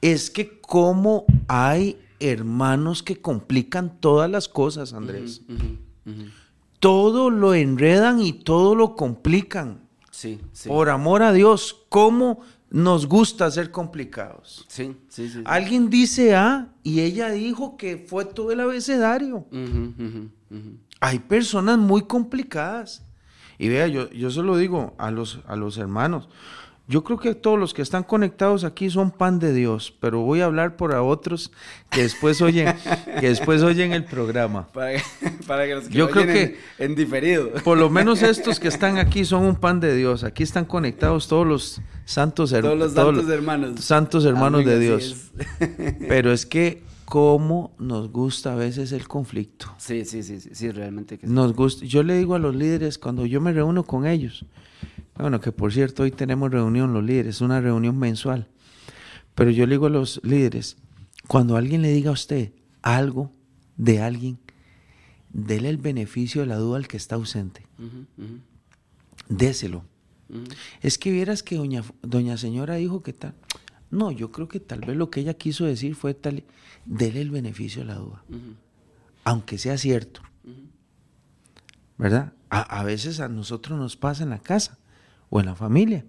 [0.00, 5.42] Es que cómo hay hermanos que complican todas las cosas, Andrés.
[6.78, 9.80] Todo lo enredan y todo lo complican.
[10.10, 10.68] Sí, sí.
[10.68, 12.40] Por amor a Dios, ¿cómo
[12.70, 14.64] nos gusta ser complicados?
[14.68, 15.38] Sí, sí, sí.
[15.38, 15.42] sí.
[15.44, 19.46] Alguien dice A y ella dijo que fue todo el abecedario.
[21.00, 23.04] Hay personas muy complicadas.
[23.58, 26.28] Y vea, yo, yo se lo digo a los, a los hermanos.
[26.90, 30.40] Yo creo que todos los que están conectados aquí son pan de Dios, pero voy
[30.40, 31.52] a hablar por a otros
[31.88, 32.74] que después oyen,
[33.20, 34.66] que después oyen el programa.
[34.72, 35.02] Para que,
[35.46, 37.50] para que los que Yo creo que- en, en diferido.
[37.64, 40.24] Por lo menos estos que están aquí son un pan de Dios.
[40.24, 43.80] Aquí están conectados todos los santos, her- Todos los todos santos hermanos.
[43.84, 45.30] santos hermanos de Dios.
[45.60, 45.94] es.
[46.08, 49.66] Pero es que cómo nos gusta a veces el conflicto.
[49.78, 51.32] Sí, sí, sí, sí, sí, realmente que sí.
[51.32, 51.84] Nos gusta.
[51.84, 54.44] Yo le digo a los líderes cuando yo me reúno con ellos.
[55.20, 58.48] Bueno, que por cierto, hoy tenemos reunión los líderes, una reunión mensual.
[59.34, 60.76] Pero yo le digo a los líderes,
[61.26, 62.52] cuando alguien le diga a usted
[62.82, 63.32] algo
[63.76, 64.38] de alguien,
[65.32, 67.66] dele el beneficio de la duda al que está ausente.
[69.28, 69.84] Déselo.
[70.80, 73.34] Es que vieras que doña, doña señora dijo que tal.
[73.90, 76.44] No, yo creo que tal vez lo que ella quiso decir fue tal.
[76.86, 78.24] Dele el beneficio de la duda,
[79.24, 80.22] aunque sea cierto.
[81.98, 82.32] ¿verdad?
[82.48, 84.79] A, a veces a nosotros nos pasa en la casa
[85.30, 86.04] o en la familia.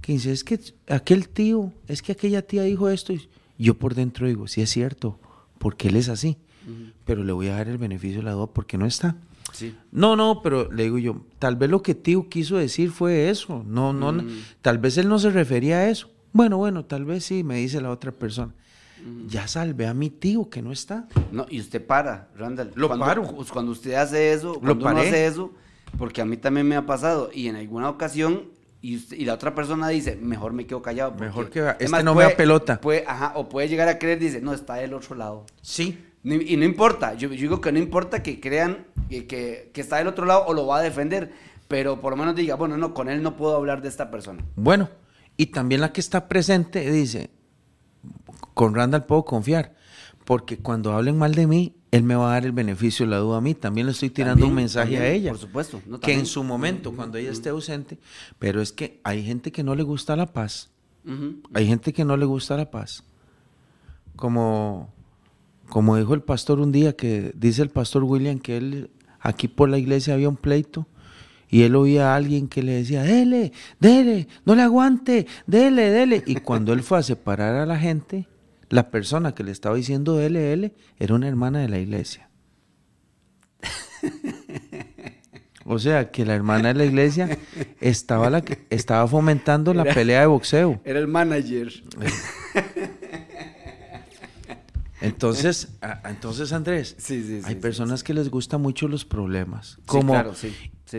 [0.00, 0.58] Que dice, es que
[0.88, 3.12] aquel tío, es que aquella tía dijo esto.
[3.12, 5.18] Y yo por dentro digo, sí es cierto,
[5.58, 6.38] porque él es así.
[7.04, 9.16] Pero le voy a dar el beneficio de la duda porque no está.
[9.52, 9.74] Sí.
[9.90, 13.64] No, no, pero le digo yo, tal vez lo que tío quiso decir fue eso.
[13.66, 14.24] No, no, no,
[14.62, 16.08] tal vez él no se refería a eso.
[16.32, 18.54] Bueno, bueno, tal vez sí, me dice la otra persona.
[19.26, 21.08] Ya salvé a mi tío que no está.
[21.32, 22.72] No, y usted para, Randall.
[22.74, 23.22] Lo cuando, paro.
[23.52, 25.08] Cuando usted hace eso, cuando uno paré.
[25.08, 25.52] hace eso,
[25.98, 28.50] porque a mí también me ha pasado, y en alguna ocasión,
[28.82, 31.12] y, la otra persona dice, mejor me quedo callado.
[31.12, 32.80] Mejor que- este Además, no me da pelota.
[32.80, 35.46] Puede, ajá, o puede llegar a creer, dice, no, está del otro lado.
[35.60, 36.06] Sí.
[36.22, 39.96] Y no importa, yo, yo digo que no importa que crean que, que, que está
[39.96, 41.32] del otro lado o lo va a defender,
[41.66, 44.44] pero por lo menos diga, bueno, no, con él no puedo hablar de esta persona.
[44.56, 44.90] Bueno,
[45.36, 47.30] y también la que está presente dice,
[48.54, 49.74] con Randall puedo confiar,
[50.26, 53.18] porque cuando hablen mal de mí, él me va a dar el beneficio de la
[53.18, 53.54] duda a mí.
[53.54, 55.30] También le estoy tirando También, un mensaje a ella.
[55.30, 57.98] por supuesto, no, que en su momento, cuando ella esté ausente,
[58.38, 60.70] pero es que hay gente que no le gusta la paz.
[61.54, 63.02] Hay gente que no le gusta la paz.
[64.14, 64.92] Como,
[65.68, 69.68] como dijo el pastor un día, que dice el pastor William que él, aquí por
[69.68, 70.86] la iglesia había un pleito
[71.48, 76.22] y él oía a alguien que le decía, dele, dele, no le aguante, dele, dele.
[76.26, 78.28] Y cuando él fue a separar a la gente,
[78.70, 82.30] la persona que le estaba diciendo dele, era una hermana de la iglesia.
[85.66, 87.38] O sea, que la hermana de la iglesia
[87.80, 90.80] estaba, la que, estaba fomentando la pelea de boxeo.
[90.84, 91.70] Era el manager.
[95.00, 99.78] Entonces, a- entonces Andrés, Sí, sí, sí, hay personas que les gustan mucho los problemas.
[99.86, 100.34] Como, claro,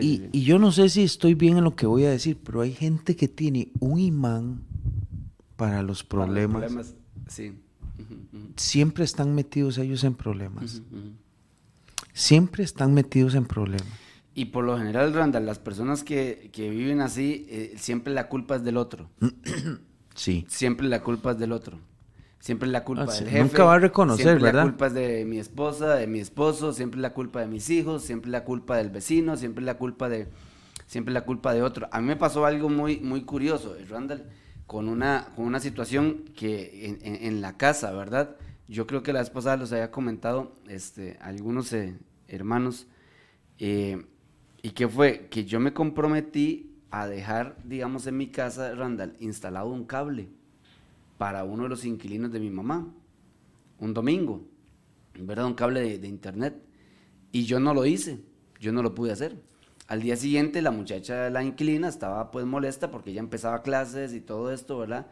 [0.00, 2.62] y, y yo no sé si estoy bien en lo que voy a decir, pero
[2.62, 4.62] hay gente que tiene un imán
[5.56, 6.94] para los Para los problemas.
[7.28, 7.52] Sí.
[8.56, 10.82] Siempre están metidos ellos en problemas.
[12.12, 13.86] Siempre están metidos en problemas.
[14.34, 18.56] Y por lo general, Randall, las personas que, que viven así, eh, siempre la culpa
[18.56, 19.08] es del otro.
[20.14, 20.44] Sí.
[20.46, 21.78] Siempre la culpa es del otro.
[22.38, 23.44] Siempre la culpa Ah, sí, del jefe.
[23.44, 24.64] nunca va a reconocer, siempre ¿verdad?
[24.64, 28.02] la culpa es de mi esposa, de mi esposo, siempre la culpa de mis hijos,
[28.02, 30.28] siempre la culpa del vecino, siempre la culpa de
[30.86, 31.88] siempre la culpa de otro.
[31.92, 34.24] A mí me pasó algo muy muy curioso, eh, Randall,
[34.72, 38.36] con una con una situación que en, la casa, ¿verdad?
[38.68, 42.86] Yo creo que la vez pasada los había comentado este algunos eh, hermanos
[43.58, 44.02] eh,
[44.62, 49.68] y que fue que yo me comprometí a dejar, digamos, en mi casa, Randall, instalado
[49.68, 50.30] un cable
[51.18, 52.90] para uno de los inquilinos de mi mamá,
[53.78, 54.42] un domingo,
[55.18, 55.44] ¿verdad?
[55.44, 56.54] Un cable de internet.
[57.30, 58.20] Y yo no lo hice,
[58.58, 59.36] yo no lo pude hacer.
[59.92, 64.22] Al día siguiente la muchacha, la inquilina, estaba pues molesta porque ya empezaba clases y
[64.22, 65.06] todo esto, ¿verdad?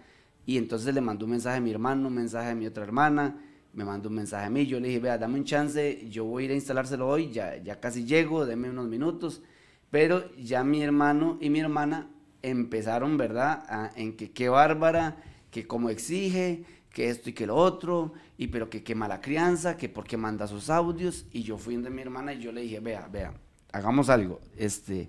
[0.47, 3.37] Y entonces le mandó un mensaje a mi hermano, un mensaje a mi otra hermana,
[3.75, 6.45] me mandó un mensaje a mí, yo le dije, vea, dame un chance, yo voy
[6.45, 9.43] a ir a instalárselo hoy, ya, ya casi llego, deme unos minutos.
[9.91, 12.09] Pero ya mi hermano y mi hermana
[12.41, 13.93] empezaron, ¿verdad?
[13.97, 15.19] En que qué bárbara,
[15.51, 19.77] que como exige, que esto y que lo otro, y pero que qué mala crianza,
[19.77, 21.27] que por qué manda sus audios.
[21.33, 23.35] Y yo fui donde mi hermana y yo le dije, vea, vea,
[23.73, 25.09] hagamos algo, este,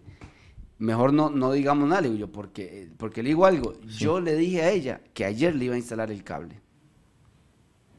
[0.79, 4.35] mejor no, no digamos nada, le digo yo, porque, porque le digo algo, yo le
[4.35, 6.59] dije a ella que ayer le iba a instalar el cable.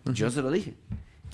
[0.07, 0.75] Yo se lo dije.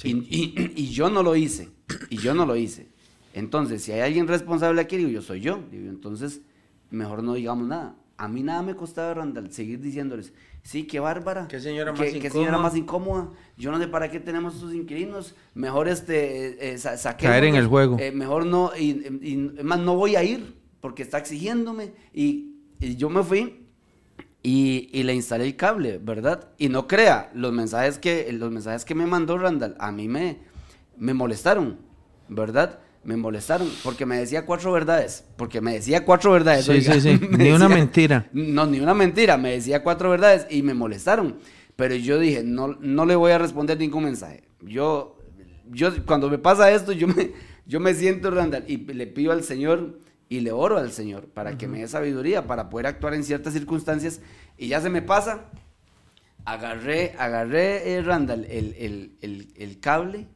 [0.04, 1.70] Y, y- y yo no lo hice.
[2.10, 2.86] Y yo no lo hice.
[3.34, 5.58] Entonces, si hay alguien responsable aquí, digo, yo soy yo.
[5.70, 6.42] Digo, entonces,
[6.90, 7.96] mejor no digamos nada.
[8.16, 10.32] A mí nada me costaba, Randall, seguir diciéndoles,
[10.70, 11.48] sí, qué bárbara.
[11.48, 12.30] Qué señora más qué incómoda.
[12.30, 13.28] señora más incómoda.
[13.56, 15.34] Yo no sé para qué tenemos esos inquilinos.
[15.54, 17.32] Mejor este, eh, sa- saquémoslos.
[17.40, 17.96] Caer en el juego.
[17.98, 18.90] Eh, mejor no, y,
[19.22, 20.40] y- y más no voy a ir
[20.80, 21.92] porque está exigiéndome.
[22.12, 23.64] Y, y yo me fui
[24.42, 26.50] y, y le instalé el cable, ¿verdad?
[26.58, 30.38] Y no crea, los mensajes que, los mensajes que me mandó Randall a mí me,
[30.96, 31.78] me molestaron,
[32.28, 32.78] ¿verdad?
[33.08, 36.66] Me molestaron porque me decía cuatro verdades, porque me decía cuatro verdades.
[36.66, 38.28] Sí, oiga, sí, sí, ni una mentira.
[38.34, 41.38] No, ni una mentira, me decía cuatro verdades y me molestaron.
[41.74, 44.42] Pero yo dije, no, no le voy a responder ningún mensaje.
[44.60, 45.16] Yo,
[45.70, 47.32] yo cuando me pasa esto, yo me,
[47.64, 51.56] yo me siento, Randall, y le pido al Señor y le oro al Señor para
[51.56, 54.20] que me dé sabiduría, para poder actuar en ciertas circunstancias.
[54.58, 55.46] Y ya se me pasa,
[56.44, 60.26] agarré, agarré, eh, Randall, el, el- el- el cable,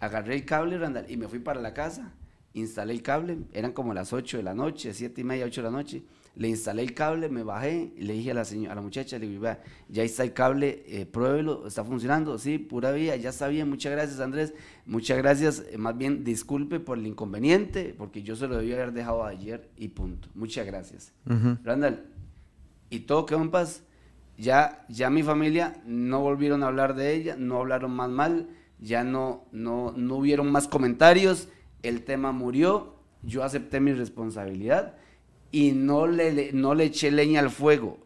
[0.00, 2.12] agarré el cable, Randall, y me fui para la casa,
[2.54, 5.64] instalé el cable, eran como las 8 de la noche, 7 y media, 8 de
[5.64, 6.02] la noche,
[6.36, 9.18] le instalé el cable, me bajé, y le dije a la, señora, a la muchacha,
[9.18, 13.48] le vea, ya está el cable, eh, pruébelo, está funcionando, sí, pura vida, ya está
[13.48, 14.54] bien, muchas gracias Andrés,
[14.86, 18.92] muchas gracias, eh, más bien disculpe por el inconveniente, porque yo se lo debí haber
[18.92, 21.12] dejado ayer y punto, muchas gracias.
[21.26, 21.58] Ujú.
[21.62, 22.06] Randall,
[22.90, 23.82] y todo quedó en paz.
[24.36, 28.48] Ya, ya mi familia no volvieron a hablar de ella, no hablaron más mal,
[28.80, 31.48] ya no, no, no hubieron más comentarios,
[31.82, 34.94] el tema murió, yo acepté mi responsabilidad
[35.52, 37.98] y no le, no le eché leña al fuego,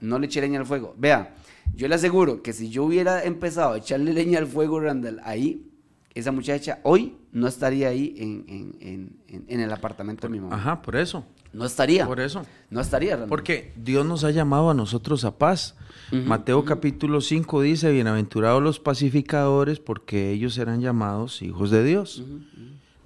[0.00, 0.94] no le eché leña al fuego.
[0.98, 1.34] Vea,
[1.74, 5.66] yo le aseguro que si yo hubiera empezado a echarle leña al fuego, Randall, ahí,
[6.14, 10.56] esa muchacha hoy no estaría ahí en- en- en el apartamento de mi mamá.
[10.56, 11.24] Ajá, por eso.
[11.52, 12.06] No estaría.
[12.06, 12.42] Por eso.
[12.70, 13.28] No estaría, Randall.
[13.28, 15.76] Porque Dios nos ha llamado a nosotros a paz.
[16.12, 22.22] Mateo capítulo 5 dice, bienaventurados los pacificadores porque ellos serán llamados hijos de Dios.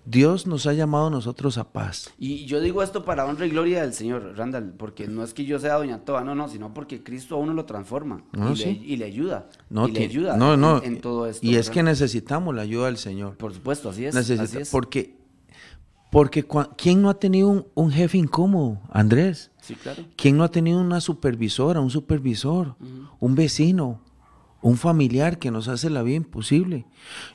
[0.06, 2.10] Dios nos ha llamado a nosotros a paz.
[2.18, 5.46] Y yo digo esto para honra y gloria del Señor, Randall, porque no es que
[5.46, 8.56] yo sea doña Toa, no, no, sino porque Cristo a uno lo transforma Ah, y,
[8.56, 8.64] sí.
[8.64, 9.48] le, y le ayuda.
[9.70, 10.82] No, y le ayuda no, en- no.
[10.82, 11.46] en, todo esto.
[11.46, 13.38] Y es que necesitamos la ayuda del Señor.
[13.38, 14.14] Por supuesto, así es.
[14.14, 14.70] Necesita- así es.
[14.70, 15.16] Porque,
[16.14, 16.46] porque
[16.76, 19.50] ¿quién no ha tenido un, un jefe incómodo, Andrés?
[19.60, 20.04] Sí, claro.
[20.16, 22.76] ¿Quién no ha tenido una supervisora, un supervisor,
[23.18, 24.00] un vecino,
[24.62, 26.86] un familiar que nos hace la vida imposible?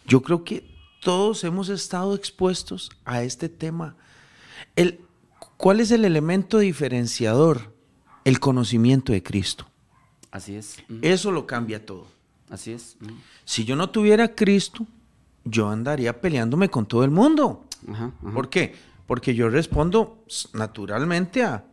[0.07, 0.65] Yo creo que
[1.01, 3.97] todos hemos estado expuestos a este tema.
[4.77, 5.01] El,
[5.57, 7.75] ¿Cuál es el elemento diferenciador?
[8.23, 9.67] El conocimiento de Cristo.
[10.31, 10.77] Así es.
[11.01, 12.07] Eso lo cambia todo.
[12.49, 12.95] Así es.
[13.43, 14.87] Si yo no tuviera a Cristo,
[15.43, 17.65] yo andaría peleándome con todo el mundo.
[17.87, 18.33] Ajá, ajá.
[18.33, 18.75] ¿Por qué?
[19.07, 20.23] Porque yo respondo
[20.53, 21.65] naturalmente a,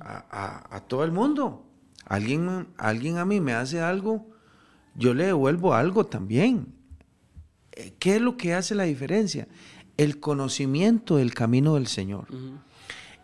[0.00, 1.66] a, a- a todo el mundo.
[2.06, 4.26] Alguien, alguien a mí me hace algo,
[4.94, 6.74] yo le devuelvo algo también.
[7.72, 9.48] Eh, ¿Qué es lo que hace la diferencia?
[9.96, 12.26] El conocimiento del camino del Señor.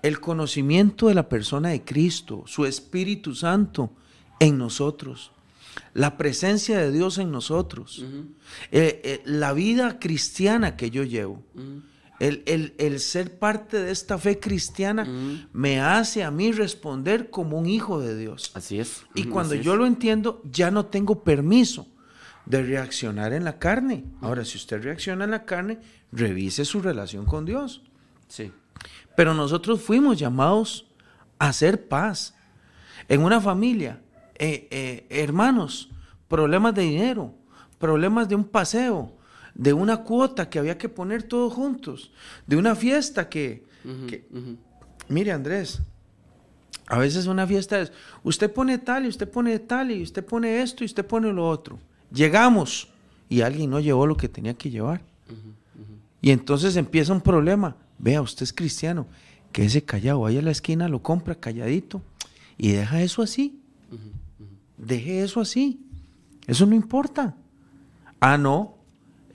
[0.02, 3.92] El conocimiento de la persona de Cristo, su Espíritu Santo
[4.38, 5.32] en nosotros.
[5.94, 8.04] La presencia de Dios en nosotros.
[8.70, 11.42] Eh, eh, la vida cristiana que yo llevo.
[12.20, 15.06] El, el- el ser parte de esta fe cristiana
[15.52, 18.50] me hace a mí responder como un hijo de Dios.
[18.54, 19.04] Así es.
[19.14, 19.78] Y cuando así yo es.
[19.78, 21.86] lo entiendo, ya no tengo permiso
[22.46, 24.04] de reaccionar en la carne.
[24.20, 25.78] Ahora, si usted reacciona en la carne,
[26.10, 27.82] revise su relación con Dios.
[28.26, 28.50] Sí.
[29.16, 30.86] Pero nosotros fuimos llamados
[31.38, 32.34] a hacer paz.
[33.08, 34.00] En una familia,
[34.36, 35.90] eh, eh, hermanos,
[36.26, 37.34] problemas de dinero,
[37.78, 39.12] problemas de un paseo,
[39.58, 42.10] de una cuota que había que poner todos juntos,
[42.46, 43.64] de una fiesta que...
[44.06, 44.24] que-
[45.10, 45.80] Mire Andrés,
[46.86, 47.92] a veces una fiesta es,
[48.24, 51.48] usted pone tal y usted pone tal y usted pone esto y usted pone lo
[51.48, 51.78] otro.
[52.12, 52.88] Llegamos
[53.28, 55.00] y alguien no llevó lo que tenía que llevar.
[56.20, 57.76] Y entonces empieza un problema.
[57.98, 59.06] Vea, usted es cristiano,
[59.52, 62.02] quédese callado, vaya a la esquina, lo compra calladito
[62.56, 63.60] y deja eso así.
[64.76, 65.80] Deje eso así.
[66.46, 67.34] Eso no importa.
[68.20, 68.76] Ah, no.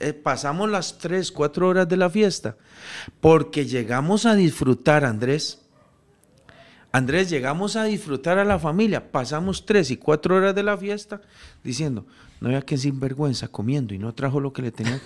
[0.03, 2.55] Eh, pasamos las tres, cuatro horas de la fiesta
[3.21, 5.59] porque llegamos a disfrutar, Andrés.
[6.91, 11.21] Andrés, llegamos a disfrutar a la familia, pasamos tres y cuatro horas de la fiesta
[11.63, 12.05] diciendo,
[12.39, 15.01] no vea que sinvergüenza comiendo y no trajo lo que le tenía,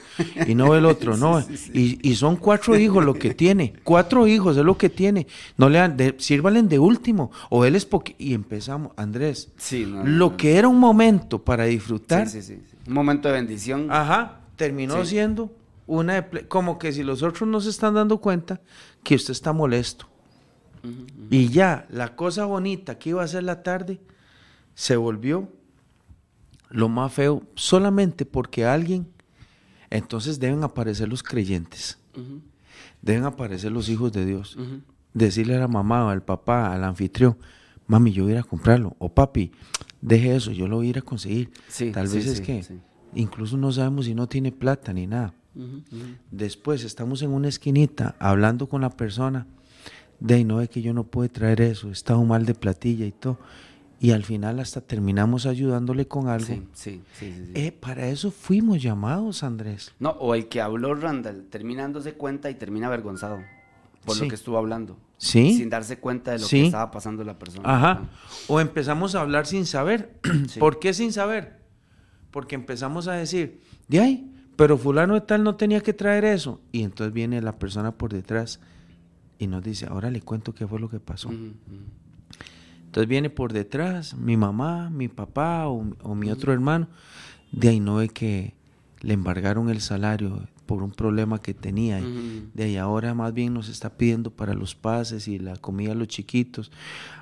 [0.45, 1.39] y no el otro, no,
[1.73, 5.69] Y, y son cuatro hijos lo que tiene, cuatro hijos es lo que tiene, no
[5.69, 10.03] le dan, de, sírvalen de último, o él es poqui- y empezamos, Andrés, Sí, no,
[10.03, 10.37] lo no.
[10.37, 12.77] que era un momento para disfrutar, Sí, sí, sí, sí.
[12.87, 13.87] Un momento de bendición.
[13.89, 15.11] Ajá, terminó Sí.
[15.11, 15.55] siendo
[15.85, 18.59] una de como que si los otros no se están dando cuenta
[19.03, 20.07] que usted está molesto.
[21.29, 23.99] Y ya, la cosa bonita que iba a ser la tarde
[24.73, 25.49] se volvió
[26.69, 29.07] lo más feo solamente porque alguien,
[29.89, 31.97] entonces deben aparecer los creyentes,
[33.01, 34.57] deben aparecer los hijos de Dios.
[35.13, 37.37] Decirle a la mamá, al papá, al anfitrión,
[37.87, 38.95] mami, yo voy a ir a comprarlo.
[38.99, 39.51] O papi,
[40.01, 41.49] deje eso, yo lo voy a ir a conseguir.
[41.69, 42.63] Sí, Tal sí, vez es que.
[43.15, 45.33] Incluso no sabemos si no tiene plata ni nada.
[46.31, 49.47] Después estamos en una esquinita hablando con la persona.
[50.19, 53.11] De no es que yo no puedo traer eso, he estado mal de platilla y
[53.11, 53.37] todo.
[53.99, 56.45] Y al final hasta terminamos ayudándole con algo.
[56.45, 57.51] Sí, sí, sí, sí, sí.
[57.55, 59.91] Eh, para eso fuimos llamados, Andrés.
[59.99, 63.39] No, o el que habló Randall, termina dándose cuenta y termina avergonzado
[64.05, 64.23] por Sí.
[64.23, 64.97] lo que estuvo hablando.
[65.17, 65.55] Sí.
[65.57, 67.63] Sin darse cuenta de lo que estaba pasando la persona.
[67.75, 68.01] Ajá.
[68.47, 70.19] O empezamos a hablar sin saber.
[70.59, 71.57] ¿Por qué sin saber?
[72.37, 76.61] Porque empezamos a decir, de ahí, pero fulano de tal no tenía que traer eso.
[76.71, 78.59] Y entonces viene la persona por detrás
[79.39, 81.31] y nos dice, ahora le cuento qué fue lo que pasó.
[81.31, 86.87] Entonces viene por detrás mi mamá, mi papá o, o mi otro hermano.
[87.51, 88.53] De ahí no es que
[89.01, 91.99] le embargaron el salario por un problema que tenía.
[92.53, 95.95] De ahí ahora más bien nos está pidiendo para los pases y la comida a
[95.95, 96.71] los chiquitos.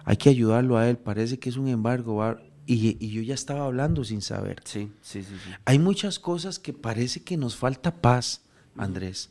[0.03, 0.97] Hay que ayudarlo a él.
[0.97, 2.21] Parece que es un embargo.
[2.67, 4.61] Y, y yo ya estaba hablando sin saber.
[4.65, 5.51] Sí, sí, sí, sí.
[5.65, 8.41] Hay muchas cosas que parece que nos falta paz,
[8.77, 9.29] Andrés.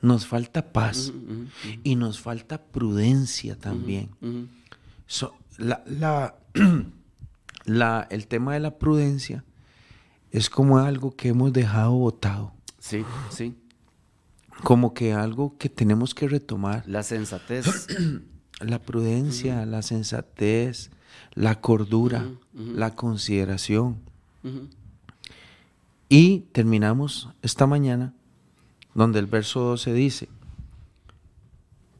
[0.00, 1.12] Nos falta paz.
[1.84, 4.10] Y nos falta prudencia también.
[4.22, 4.46] Ujú.
[5.06, 6.34] So, la, la,
[7.64, 9.44] la- el tema de la prudencia
[10.30, 13.54] es como algo que hemos dejado botado, Sí, sí.
[14.64, 16.84] como que algo que tenemos que retomar.
[16.86, 17.86] La sensatez.
[18.60, 20.90] La prudencia, la sensatez,
[21.34, 23.98] la cordura, la consideración.
[26.08, 28.14] Y terminamos esta mañana
[28.94, 30.28] donde el verso 12 dice,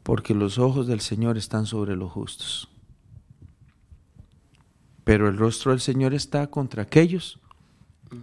[0.03, 2.69] porque los ojos del Señor están sobre los justos,
[5.03, 7.39] pero el rostro del Señor está contra aquellos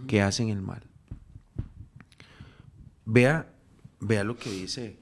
[0.07, 0.83] que hacen el mal.
[3.05, 3.51] Vea,
[3.99, 4.97] vea lo que dice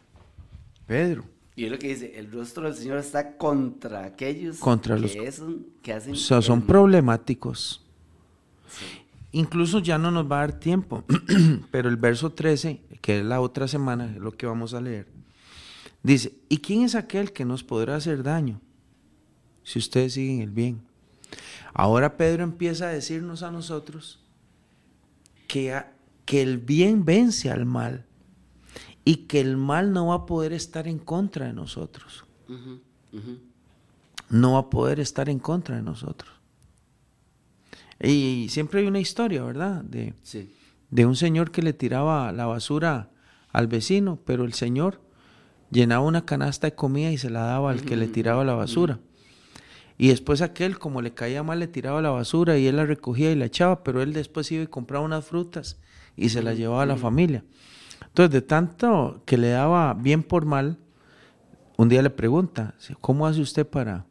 [0.88, 1.26] Pedro.
[1.60, 5.16] Y es lo que dice, el rostro del Señor está contra aquellos Contra que, los-
[5.18, 5.42] es
[5.82, 6.14] que hacen...
[6.14, 7.86] O sea, son problemáticos.
[9.34, 11.04] Incluso ya no nos va a dar tiempo,
[11.70, 15.08] pero el verso 13, que es la otra semana, es lo que vamos a leer,
[16.02, 18.62] dice, ¿y quién es aquel que nos podrá hacer daño
[19.64, 20.80] si ustedes siguen el bien?
[21.74, 24.22] Ahora Pedro empieza a decirnos a nosotros
[25.50, 25.92] que, a-
[26.24, 28.06] que el bien vence al mal
[29.06, 32.26] y que el mal no va a poder estar en contra de nosotros,
[34.30, 36.32] no va a poder estar en contra de nosotros.
[38.02, 39.84] Y siempre hay una historia, ¿verdad?
[39.84, 40.54] De, Sí.
[40.90, 43.10] de un señor que le tiraba la basura
[43.52, 45.02] al vecino, pero el señor
[45.72, 49.00] llenaba una canasta de comida y se la daba al que le tiraba la basura.
[49.98, 53.32] Y después aquel, como le caía mal, le tiraba la basura y él la recogía
[53.32, 55.78] y la echaba, pero él después iba y compraba unas frutas
[56.16, 57.44] y se las llevaba a la familia.
[58.10, 60.78] Entonces, de tanto que le daba bien por mal,
[61.78, 64.06] un día le pregunta, ¿cómo hace usted para,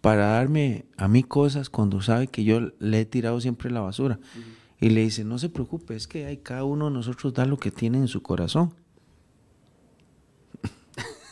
[0.00, 4.20] para darme a mí cosas cuando sabe que yo le he tirado siempre la basura?
[4.80, 7.56] Y le dice, no se preocupe, es que hay cada uno de nosotros da lo
[7.56, 8.74] que tiene en su corazón.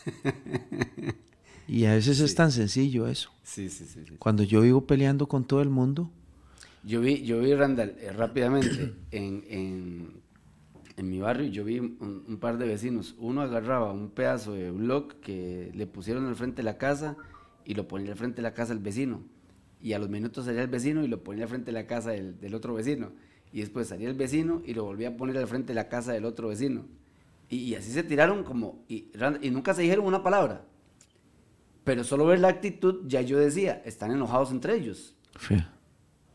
[1.67, 3.31] y a veces es tan sencillo eso.
[3.43, 4.15] Sí, sí, sí, sí.
[4.17, 6.11] Cuando yo vivo peleando con todo el mundo,
[6.83, 10.24] Yo vi, yo vi Randall, eh, rápidamente, en, en,
[10.97, 13.15] en mi barrio, yo vi un, un par de vecinos.
[13.19, 17.17] Uno agarraba un pedazo de block que le pusieron al frente de la casa
[17.65, 19.23] y lo ponía al frente de la casa al vecino.
[19.81, 22.11] y a los minutos salía el vecino y lo ponía al frente de la casa
[22.11, 23.11] del, del otro vecino.
[23.51, 26.13] Y después salía el vecino y lo volvía a poner al frente de la casa
[26.13, 26.85] del otro vecino.
[27.49, 30.65] Y, y así se tiraron como, y, y nunca se dijeron una palabra.
[31.83, 35.15] Pero solo ver la actitud, ya yo decía, están enojados entre ellos.
[35.39, 35.55] Sí.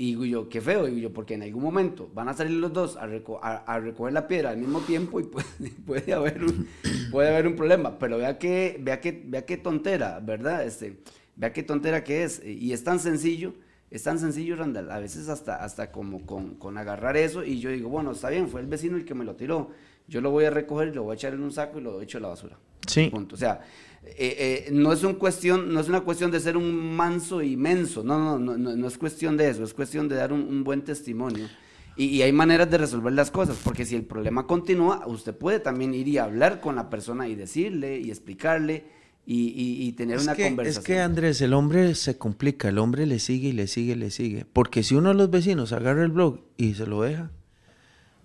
[0.01, 2.73] Y digo yo, qué feo, digo yo, porque en algún momento van a salir los
[2.73, 5.47] dos a, reco- a- a recoger la piedra al mismo tiempo y puede,
[5.85, 6.67] puede, haber, un,
[7.11, 7.99] puede haber un problema.
[7.99, 10.65] Pero vea qué, vea qué, vea qué tontera, ¿verdad?
[10.65, 11.01] Este,
[11.37, 12.43] vea qué tontera que es.
[12.43, 13.53] Y es tan sencillo,
[13.91, 17.69] es tan sencillo, Randall, a veces hasta, hasta como con, con agarrar eso y yo
[17.71, 19.71] digo, bueno, está bien, fue el vecino el que me lo tiró.
[20.09, 22.17] Yo lo voy a recoger lo voy a echar en un saco y lo echo
[22.17, 22.57] a la basura.
[22.87, 23.09] Sí.
[23.11, 23.35] Punto.
[23.35, 23.61] O sea,
[24.05, 27.57] eh, eh, no, es un cuestión, no es una cuestión de ser un manso y
[27.57, 30.41] menso, no, no, no, no, no es cuestión de eso, es cuestión de dar un,
[30.43, 31.49] un buen testimonio.
[31.97, 35.61] Y, y hay maneras de resolver las cosas, porque si el problema continúa, usted puede
[35.61, 38.85] también ir y hablar con la persona y decirle y explicarle
[39.27, 40.85] y, y- y tener Es una que, es conversación.
[40.85, 44.11] que Andrés, el hombre se complica, el hombre le sigue y le sigue y le
[44.11, 44.47] sigue.
[44.51, 47.31] Porque si uno de los vecinos agarra el blog y se lo deja,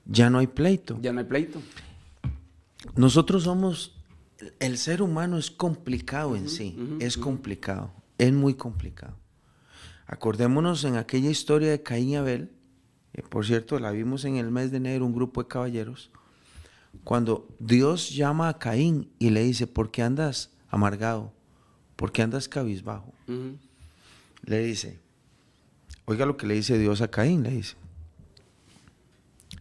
[0.05, 0.97] ya no hay pleito.
[1.01, 1.59] Ya no hay pleito.
[2.95, 3.94] Nosotros somos,
[4.59, 9.15] el ser humano es complicado en sí, es complicado, es muy complicado.
[10.07, 12.51] Acordémonos en aquella historia de Caín y Abel,
[13.29, 16.11] por cierto, la vimos en el mes de enero, un grupo de caballeros,
[17.03, 21.33] cuando Dios llama a Caín y le dice, ¿por qué andas amargado?
[21.95, 23.13] ¿Por qué andas cabizbajo?
[24.45, 24.99] Le dice,
[26.05, 27.75] oiga lo que le dice Dios a Caín, le dice,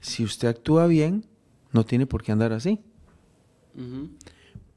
[0.00, 1.24] si usted actúa bien,
[1.72, 2.80] no tiene por qué andar así.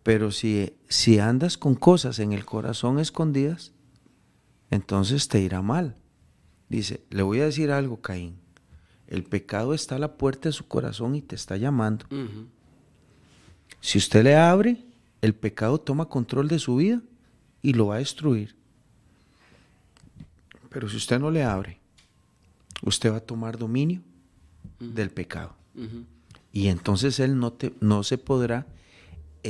[0.07, 3.73] Pero si, si andas con cosas en el corazón escondidas,
[4.71, 5.97] entonces te irá mal.
[6.69, 8.37] Dice, le voy a decir algo, Caín.
[9.07, 12.05] El pecado está a la puerta de su corazón y te está llamando.
[13.81, 14.85] Si usted le abre,
[15.21, 17.01] el pecado toma control de su vida
[17.61, 18.55] y lo va a destruir.
[20.69, 21.81] Pero si usted no le abre,
[22.81, 24.01] usted va a tomar dominio
[24.79, 25.53] del pecado.
[26.53, 28.67] Y entonces él no, te, no se podrá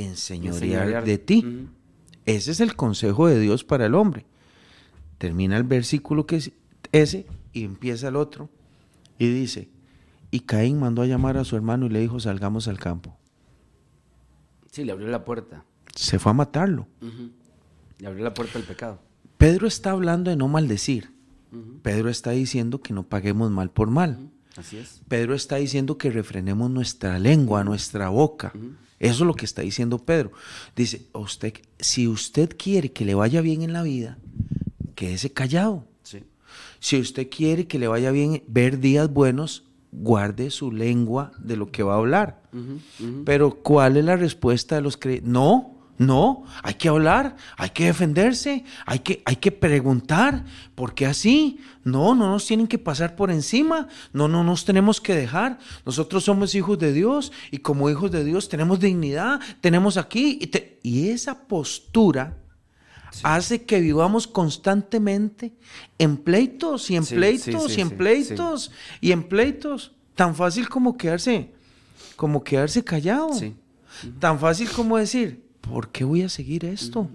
[0.04, 1.68] enseñorear de ti.
[2.26, 4.26] Ese es el consejo de Dios para el hombre.
[5.18, 6.52] Termina el versículo que es
[6.92, 8.50] ese y empieza el otro.
[9.18, 9.68] Y dice,
[10.30, 13.16] y Caín mandó a llamar a su hermano y le dijo, salgamos al campo.
[14.70, 15.64] Sí, le abrió la puerta.
[15.94, 16.86] Se fue a matarlo.
[17.00, 17.30] Ujú.
[17.98, 19.00] Le abrió la puerta al pecado.
[19.38, 21.10] Pedro está hablando de no maldecir.
[21.82, 24.30] Pedro está diciendo que no paguemos mal por mal.
[24.56, 25.00] Así es.
[25.08, 28.52] Pedro está diciendo que refrenemos nuestra lengua, nuestra boca.
[29.00, 30.32] Eso es lo que está diciendo Pedro.
[30.74, 34.18] Dice, usted, si usted quiere que le vaya bien en la vida,
[34.94, 35.86] quédese callado.
[36.02, 36.24] Sí.
[36.80, 41.70] Si usted quiere que le vaya bien ver días buenos, guarde su lengua de lo
[41.70, 42.42] que va a hablar.
[43.24, 45.30] Pero ¿cuál es la respuesta de los creyentes?
[45.30, 50.44] No, no, hay que hablar, hay que defenderse, hay que, hay que preguntar,
[50.74, 51.58] ¿por qué así?
[51.84, 55.58] No, no nos tienen que pasar por encima, no, no nos tenemos que dejar.
[55.84, 60.38] Nosotros somos hijos de Dios y como hijos de Dios tenemos dignidad, tenemos aquí.
[60.40, 62.36] Y, te- y esa postura
[63.24, 65.54] hace que vivamos constantemente
[65.98, 68.70] en pleitos y en pleitos sí, sí, y en pleitos
[69.00, 69.92] y en pleitos.
[70.14, 71.52] Tan fácil como quedarse,
[72.16, 73.30] como quedarse callado.
[74.20, 77.08] Tan fácil como decir, ¿por qué voy a seguir esto?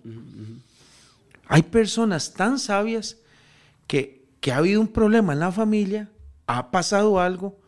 [1.48, 3.18] Hay personas tan sabias
[3.88, 6.10] que, que ha habido un problema en la familia,
[6.48, 7.60] ha pasado algo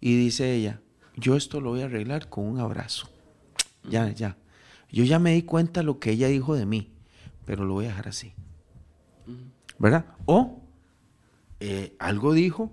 [0.00, 0.80] y dice ella,
[1.16, 3.08] yo esto lo voy a arreglar con un abrazo.
[3.88, 4.36] Ya, ya.
[4.90, 6.90] Yo ya me di cuenta lo que ella dijo de mí,
[7.44, 8.32] pero lo voy a dejar así.
[9.78, 10.06] ¿Verdad?
[10.26, 10.60] O
[11.60, 12.70] eh, algo dijo,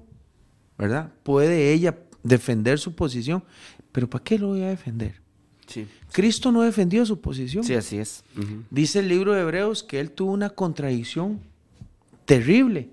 [0.77, 1.11] ¿verdad?
[1.23, 3.43] Puede ella defender su posición,
[3.91, 5.21] pero ¿para qué lo voy a defender?
[5.67, 5.85] Sí.
[6.11, 7.63] Cristo no defendió su posición.
[7.63, 8.23] Sí, así es.
[8.71, 11.39] Dice el libro de Hebreos que él tuvo una contradicción
[12.25, 12.89] terrible.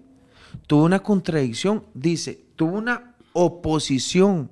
[0.66, 4.51] Tuvo una contradicción, dice, tuvo una oposición.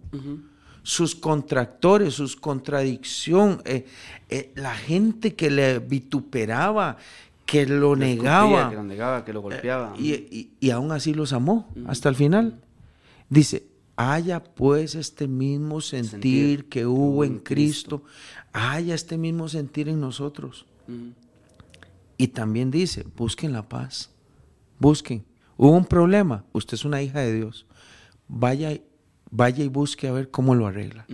[0.84, 3.86] Sus contractores, sus contradicción, eh,
[4.28, 6.96] eh, la gente que le vituperaba,
[7.46, 8.68] que lo negaba.
[8.70, 9.94] Que lo negaba, que lo golpeaba.
[9.96, 12.60] Y, y- y aún así los amó hasta el final.
[13.28, 13.64] Dice,
[13.96, 18.04] haya pues este mismo sentir, Sentir que hubo en Cristo,
[18.52, 20.66] haya este mismo sentir en nosotros.
[20.88, 21.12] Ujú.
[22.16, 24.10] Y también dice, busquen la paz,
[24.78, 25.24] busquen.
[25.56, 27.66] Hubo un problema, usted es una hija de Dios,
[28.28, 28.80] vaya,
[29.30, 31.06] vaya y busque a ver cómo lo arregla.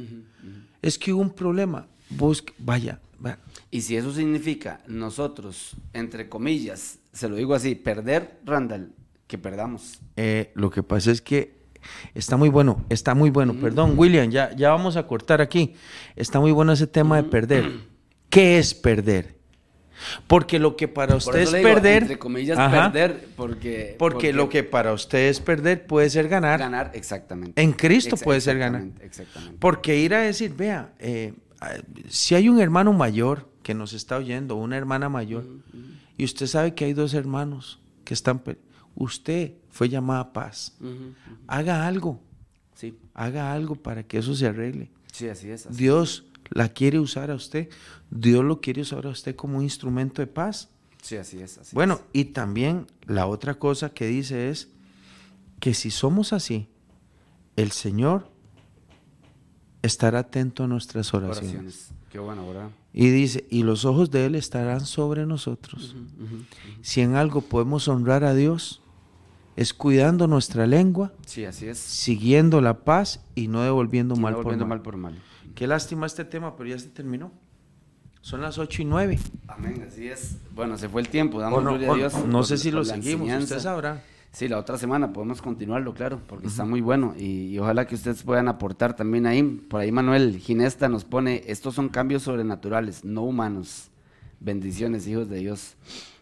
[0.83, 3.39] Es que hubo un problema, busque, vaya, va-
[3.71, 8.93] Y si eso significa nosotros, entre comillas, se lo digo así, perder, Randall,
[9.27, 9.99] que perdamos.
[10.17, 11.58] Eh, lo que pasa es que
[12.15, 13.55] está muy bueno, está muy bueno.
[13.55, 15.75] Perdón, William, ya, ya vamos a cortar aquí.
[16.17, 17.71] Está muy bueno ese tema de perder.
[18.31, 19.39] ¿Qué es perder?
[20.27, 22.93] Porque lo que para usted es digo, perder, entre comillas, Ajá.
[22.93, 23.97] perder, porque...
[23.99, 26.61] porque, lo que para usted es perder puede ser ganar.
[26.61, 27.61] Ganar, exactamente.
[27.61, 28.85] En Cristo puede ser ganar.
[29.01, 29.57] exactamente.
[29.59, 31.35] Porque ir a decir, vea, eh,
[32.09, 35.45] si hay un hermano mayor que nos está oyendo, una hermana mayor,
[36.17, 38.43] y usted sabe que hay dos hermanos que están,
[38.95, 40.73] usted fue llamada a paz,
[41.47, 42.21] haga algo,
[42.75, 44.91] Sí, haga algo para que eso se arregle.
[45.13, 45.67] sí, así es.
[45.67, 47.69] así Dios la quiere usar a usted,
[48.11, 50.69] Dios lo quiere usar a usted como un instrumento de paz.
[51.01, 51.59] Sí, así es.
[51.59, 52.01] Así Bueno, es.
[52.13, 54.69] y también la otra cosa que dice es
[55.61, 56.67] que si somos así,
[57.55, 58.29] el Señor
[59.83, 61.51] estará atento a nuestras oraciones.
[61.53, 61.91] oraciones.
[62.11, 62.71] Qué bueno, ¿verdad?
[62.93, 65.95] Y dice, y los ojos de Él estarán sobre nosotros.
[66.83, 68.81] Si en algo podemos honrar a Dios,
[69.61, 71.79] es cuidando nuestra lengua, Sí, así es.
[71.79, 74.67] siguiendo la paz y no devolviendo Sí, mal, no por mal.
[74.69, 75.19] mal por mal.
[75.55, 77.33] Qué lástima este tema, pero ya se terminó.
[78.21, 79.19] Son las ocho y nueve.
[79.47, 80.37] Amén, así es.
[80.55, 82.15] Bueno, se fue el tiempo, damos no, gloria a Dios.
[82.27, 83.57] no por- sé si lo seguimos, enseñanza.
[83.57, 84.05] usted sabrá.
[84.31, 87.95] Sí, la otra semana podemos continuarlo, claro, porque está muy bueno y, y ojalá que
[87.95, 89.43] ustedes puedan aportar también ahí.
[89.43, 93.89] Por ahí Manuel Ginesta nos pone, estos son cambios sobrenaturales, no humanos.
[94.39, 95.77] Bendiciones, hijos de Dios.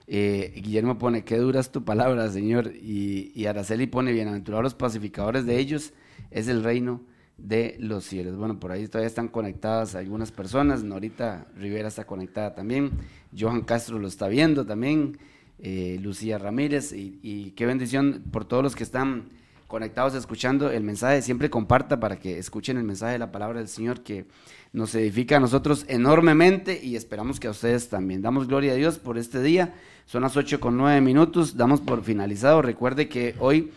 [0.09, 2.73] Eh, Guillermo pone, qué dura es tu palabra, Señor.
[2.75, 5.93] Y, Araceli pone, bienaventurados pacificadores de ellos,
[6.31, 7.03] es el reino
[7.39, 8.37] de los cielos.
[8.37, 10.83] Bueno, por ahí todavía están conectadas algunas personas.
[10.85, 12.93] Norita Rivera está conectada también.
[13.39, 15.19] Johan Castro lo está viendo también.
[15.59, 16.93] eh, Lucía Ramírez.
[16.93, 19.31] Y, y qué bendición por todos los que están
[19.67, 21.23] conectados escuchando el mensaje.
[21.23, 24.27] Siempre comparta para que escuchen el mensaje de la palabra del Señor que
[24.73, 28.23] nos edifica a nosotros enormemente y esperamos que a ustedes también.
[28.23, 29.75] Damos gloria a Dios por este día.
[30.07, 31.57] Son las 8 con 9 minutos.
[31.57, 32.63] Damos por finalizado.
[32.63, 33.73] Recuerde que hoy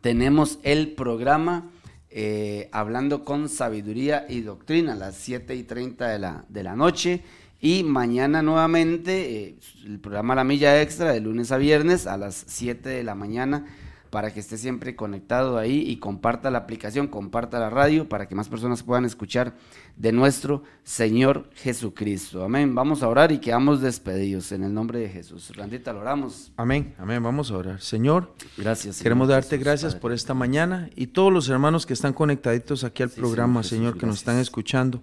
[0.00, 1.70] tenemos el programa
[2.10, 6.74] eh, hablando con sabiduría y doctrina a las 7 y 30 de la, de la
[6.74, 7.22] noche.
[7.60, 12.44] Y mañana nuevamente eh, el programa La Milla Extra de lunes a viernes a las
[12.48, 13.66] 7 de la mañana
[14.10, 18.34] para que esté siempre conectado ahí y comparta la aplicación, comparta la radio para que
[18.34, 19.54] más personas puedan escuchar
[19.96, 22.44] de nuestro Señor Jesucristo.
[22.44, 22.74] Amén.
[22.74, 25.52] Vamos a orar y quedamos despedidos en el nombre de Jesús.
[25.56, 26.52] Randita, lo oramos.
[26.56, 27.22] Amén, amén.
[27.22, 27.80] Vamos a orar.
[27.80, 28.96] Señor, Gracias.
[28.96, 30.00] Señor queremos darte Jesús, gracias Padre.
[30.02, 33.62] por esta mañana y todos los hermanos que están conectaditos aquí al Sí, programa, Señor
[33.62, 35.02] Jesús, Señor, que nos están escuchando.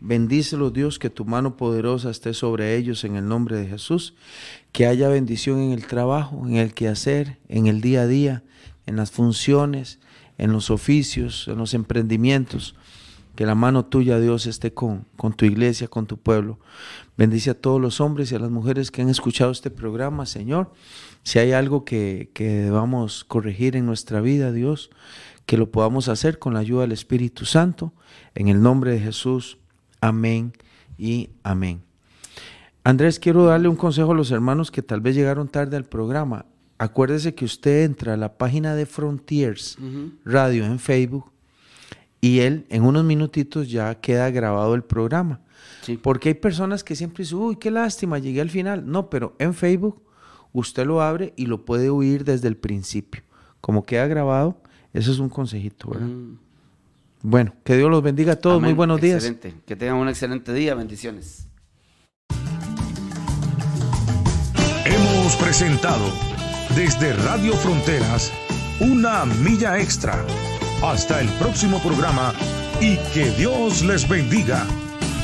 [0.00, 4.14] Bendícelos, Dios, que tu mano poderosa esté sobre ellos en el nombre de Jesús.
[4.72, 8.42] Que haya bendición en el trabajo, en el quehacer, en el día a día,
[8.86, 9.98] en las funciones,
[10.38, 12.74] en los oficios, en los emprendimientos.
[13.36, 16.58] Que la mano tuya, Dios, esté con, con tu iglesia, con tu pueblo.
[17.18, 20.72] Bendice a todos los hombres y a las mujeres que han escuchado este programa, Señor.
[21.24, 24.90] Si hay algo que, que debamos corregir en nuestra vida, Dios,
[25.44, 27.92] que lo podamos hacer con la ayuda del Espíritu Santo.
[28.34, 29.59] En el nombre de Jesús.
[30.00, 30.52] Amén
[30.98, 31.82] y amén.
[32.84, 36.46] Andrés, quiero darle un consejo a los hermanos que tal vez llegaron tarde al programa.
[36.78, 39.76] Acuérdese que usted entra a la página de Frontiers.
[40.24, 41.30] Radio en Facebook
[42.20, 45.40] y él en unos minutitos ya queda grabado el programa.
[45.82, 45.96] Sí.
[45.96, 48.90] Porque hay personas que siempre dicen, uy, qué lástima, llegué al final.
[48.90, 50.02] No, pero en Facebook
[50.52, 53.22] usted lo abre y lo puede oír desde el principio.
[53.60, 54.60] Como queda grabado,
[54.92, 56.06] eso es un consejito, ¿verdad?
[56.06, 56.38] Mm.
[57.22, 58.60] Bueno, que Dios los bendiga a todos.
[58.60, 59.24] Muy buenos días.
[59.24, 59.54] Excelente.
[59.66, 60.74] Que tengan un excelente día.
[60.74, 61.48] Bendiciones.
[64.84, 66.04] Hemos presentado
[66.74, 68.32] desde Radio Fronteras
[68.80, 70.24] una milla extra.
[70.82, 72.32] Hasta el próximo programa
[72.80, 74.66] y que Dios les bendiga.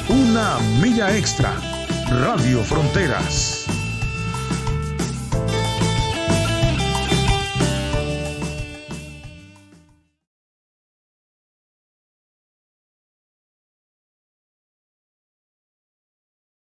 [0.08, 1.54] Una milla extra.
[2.10, 3.66] Radio Fronteras.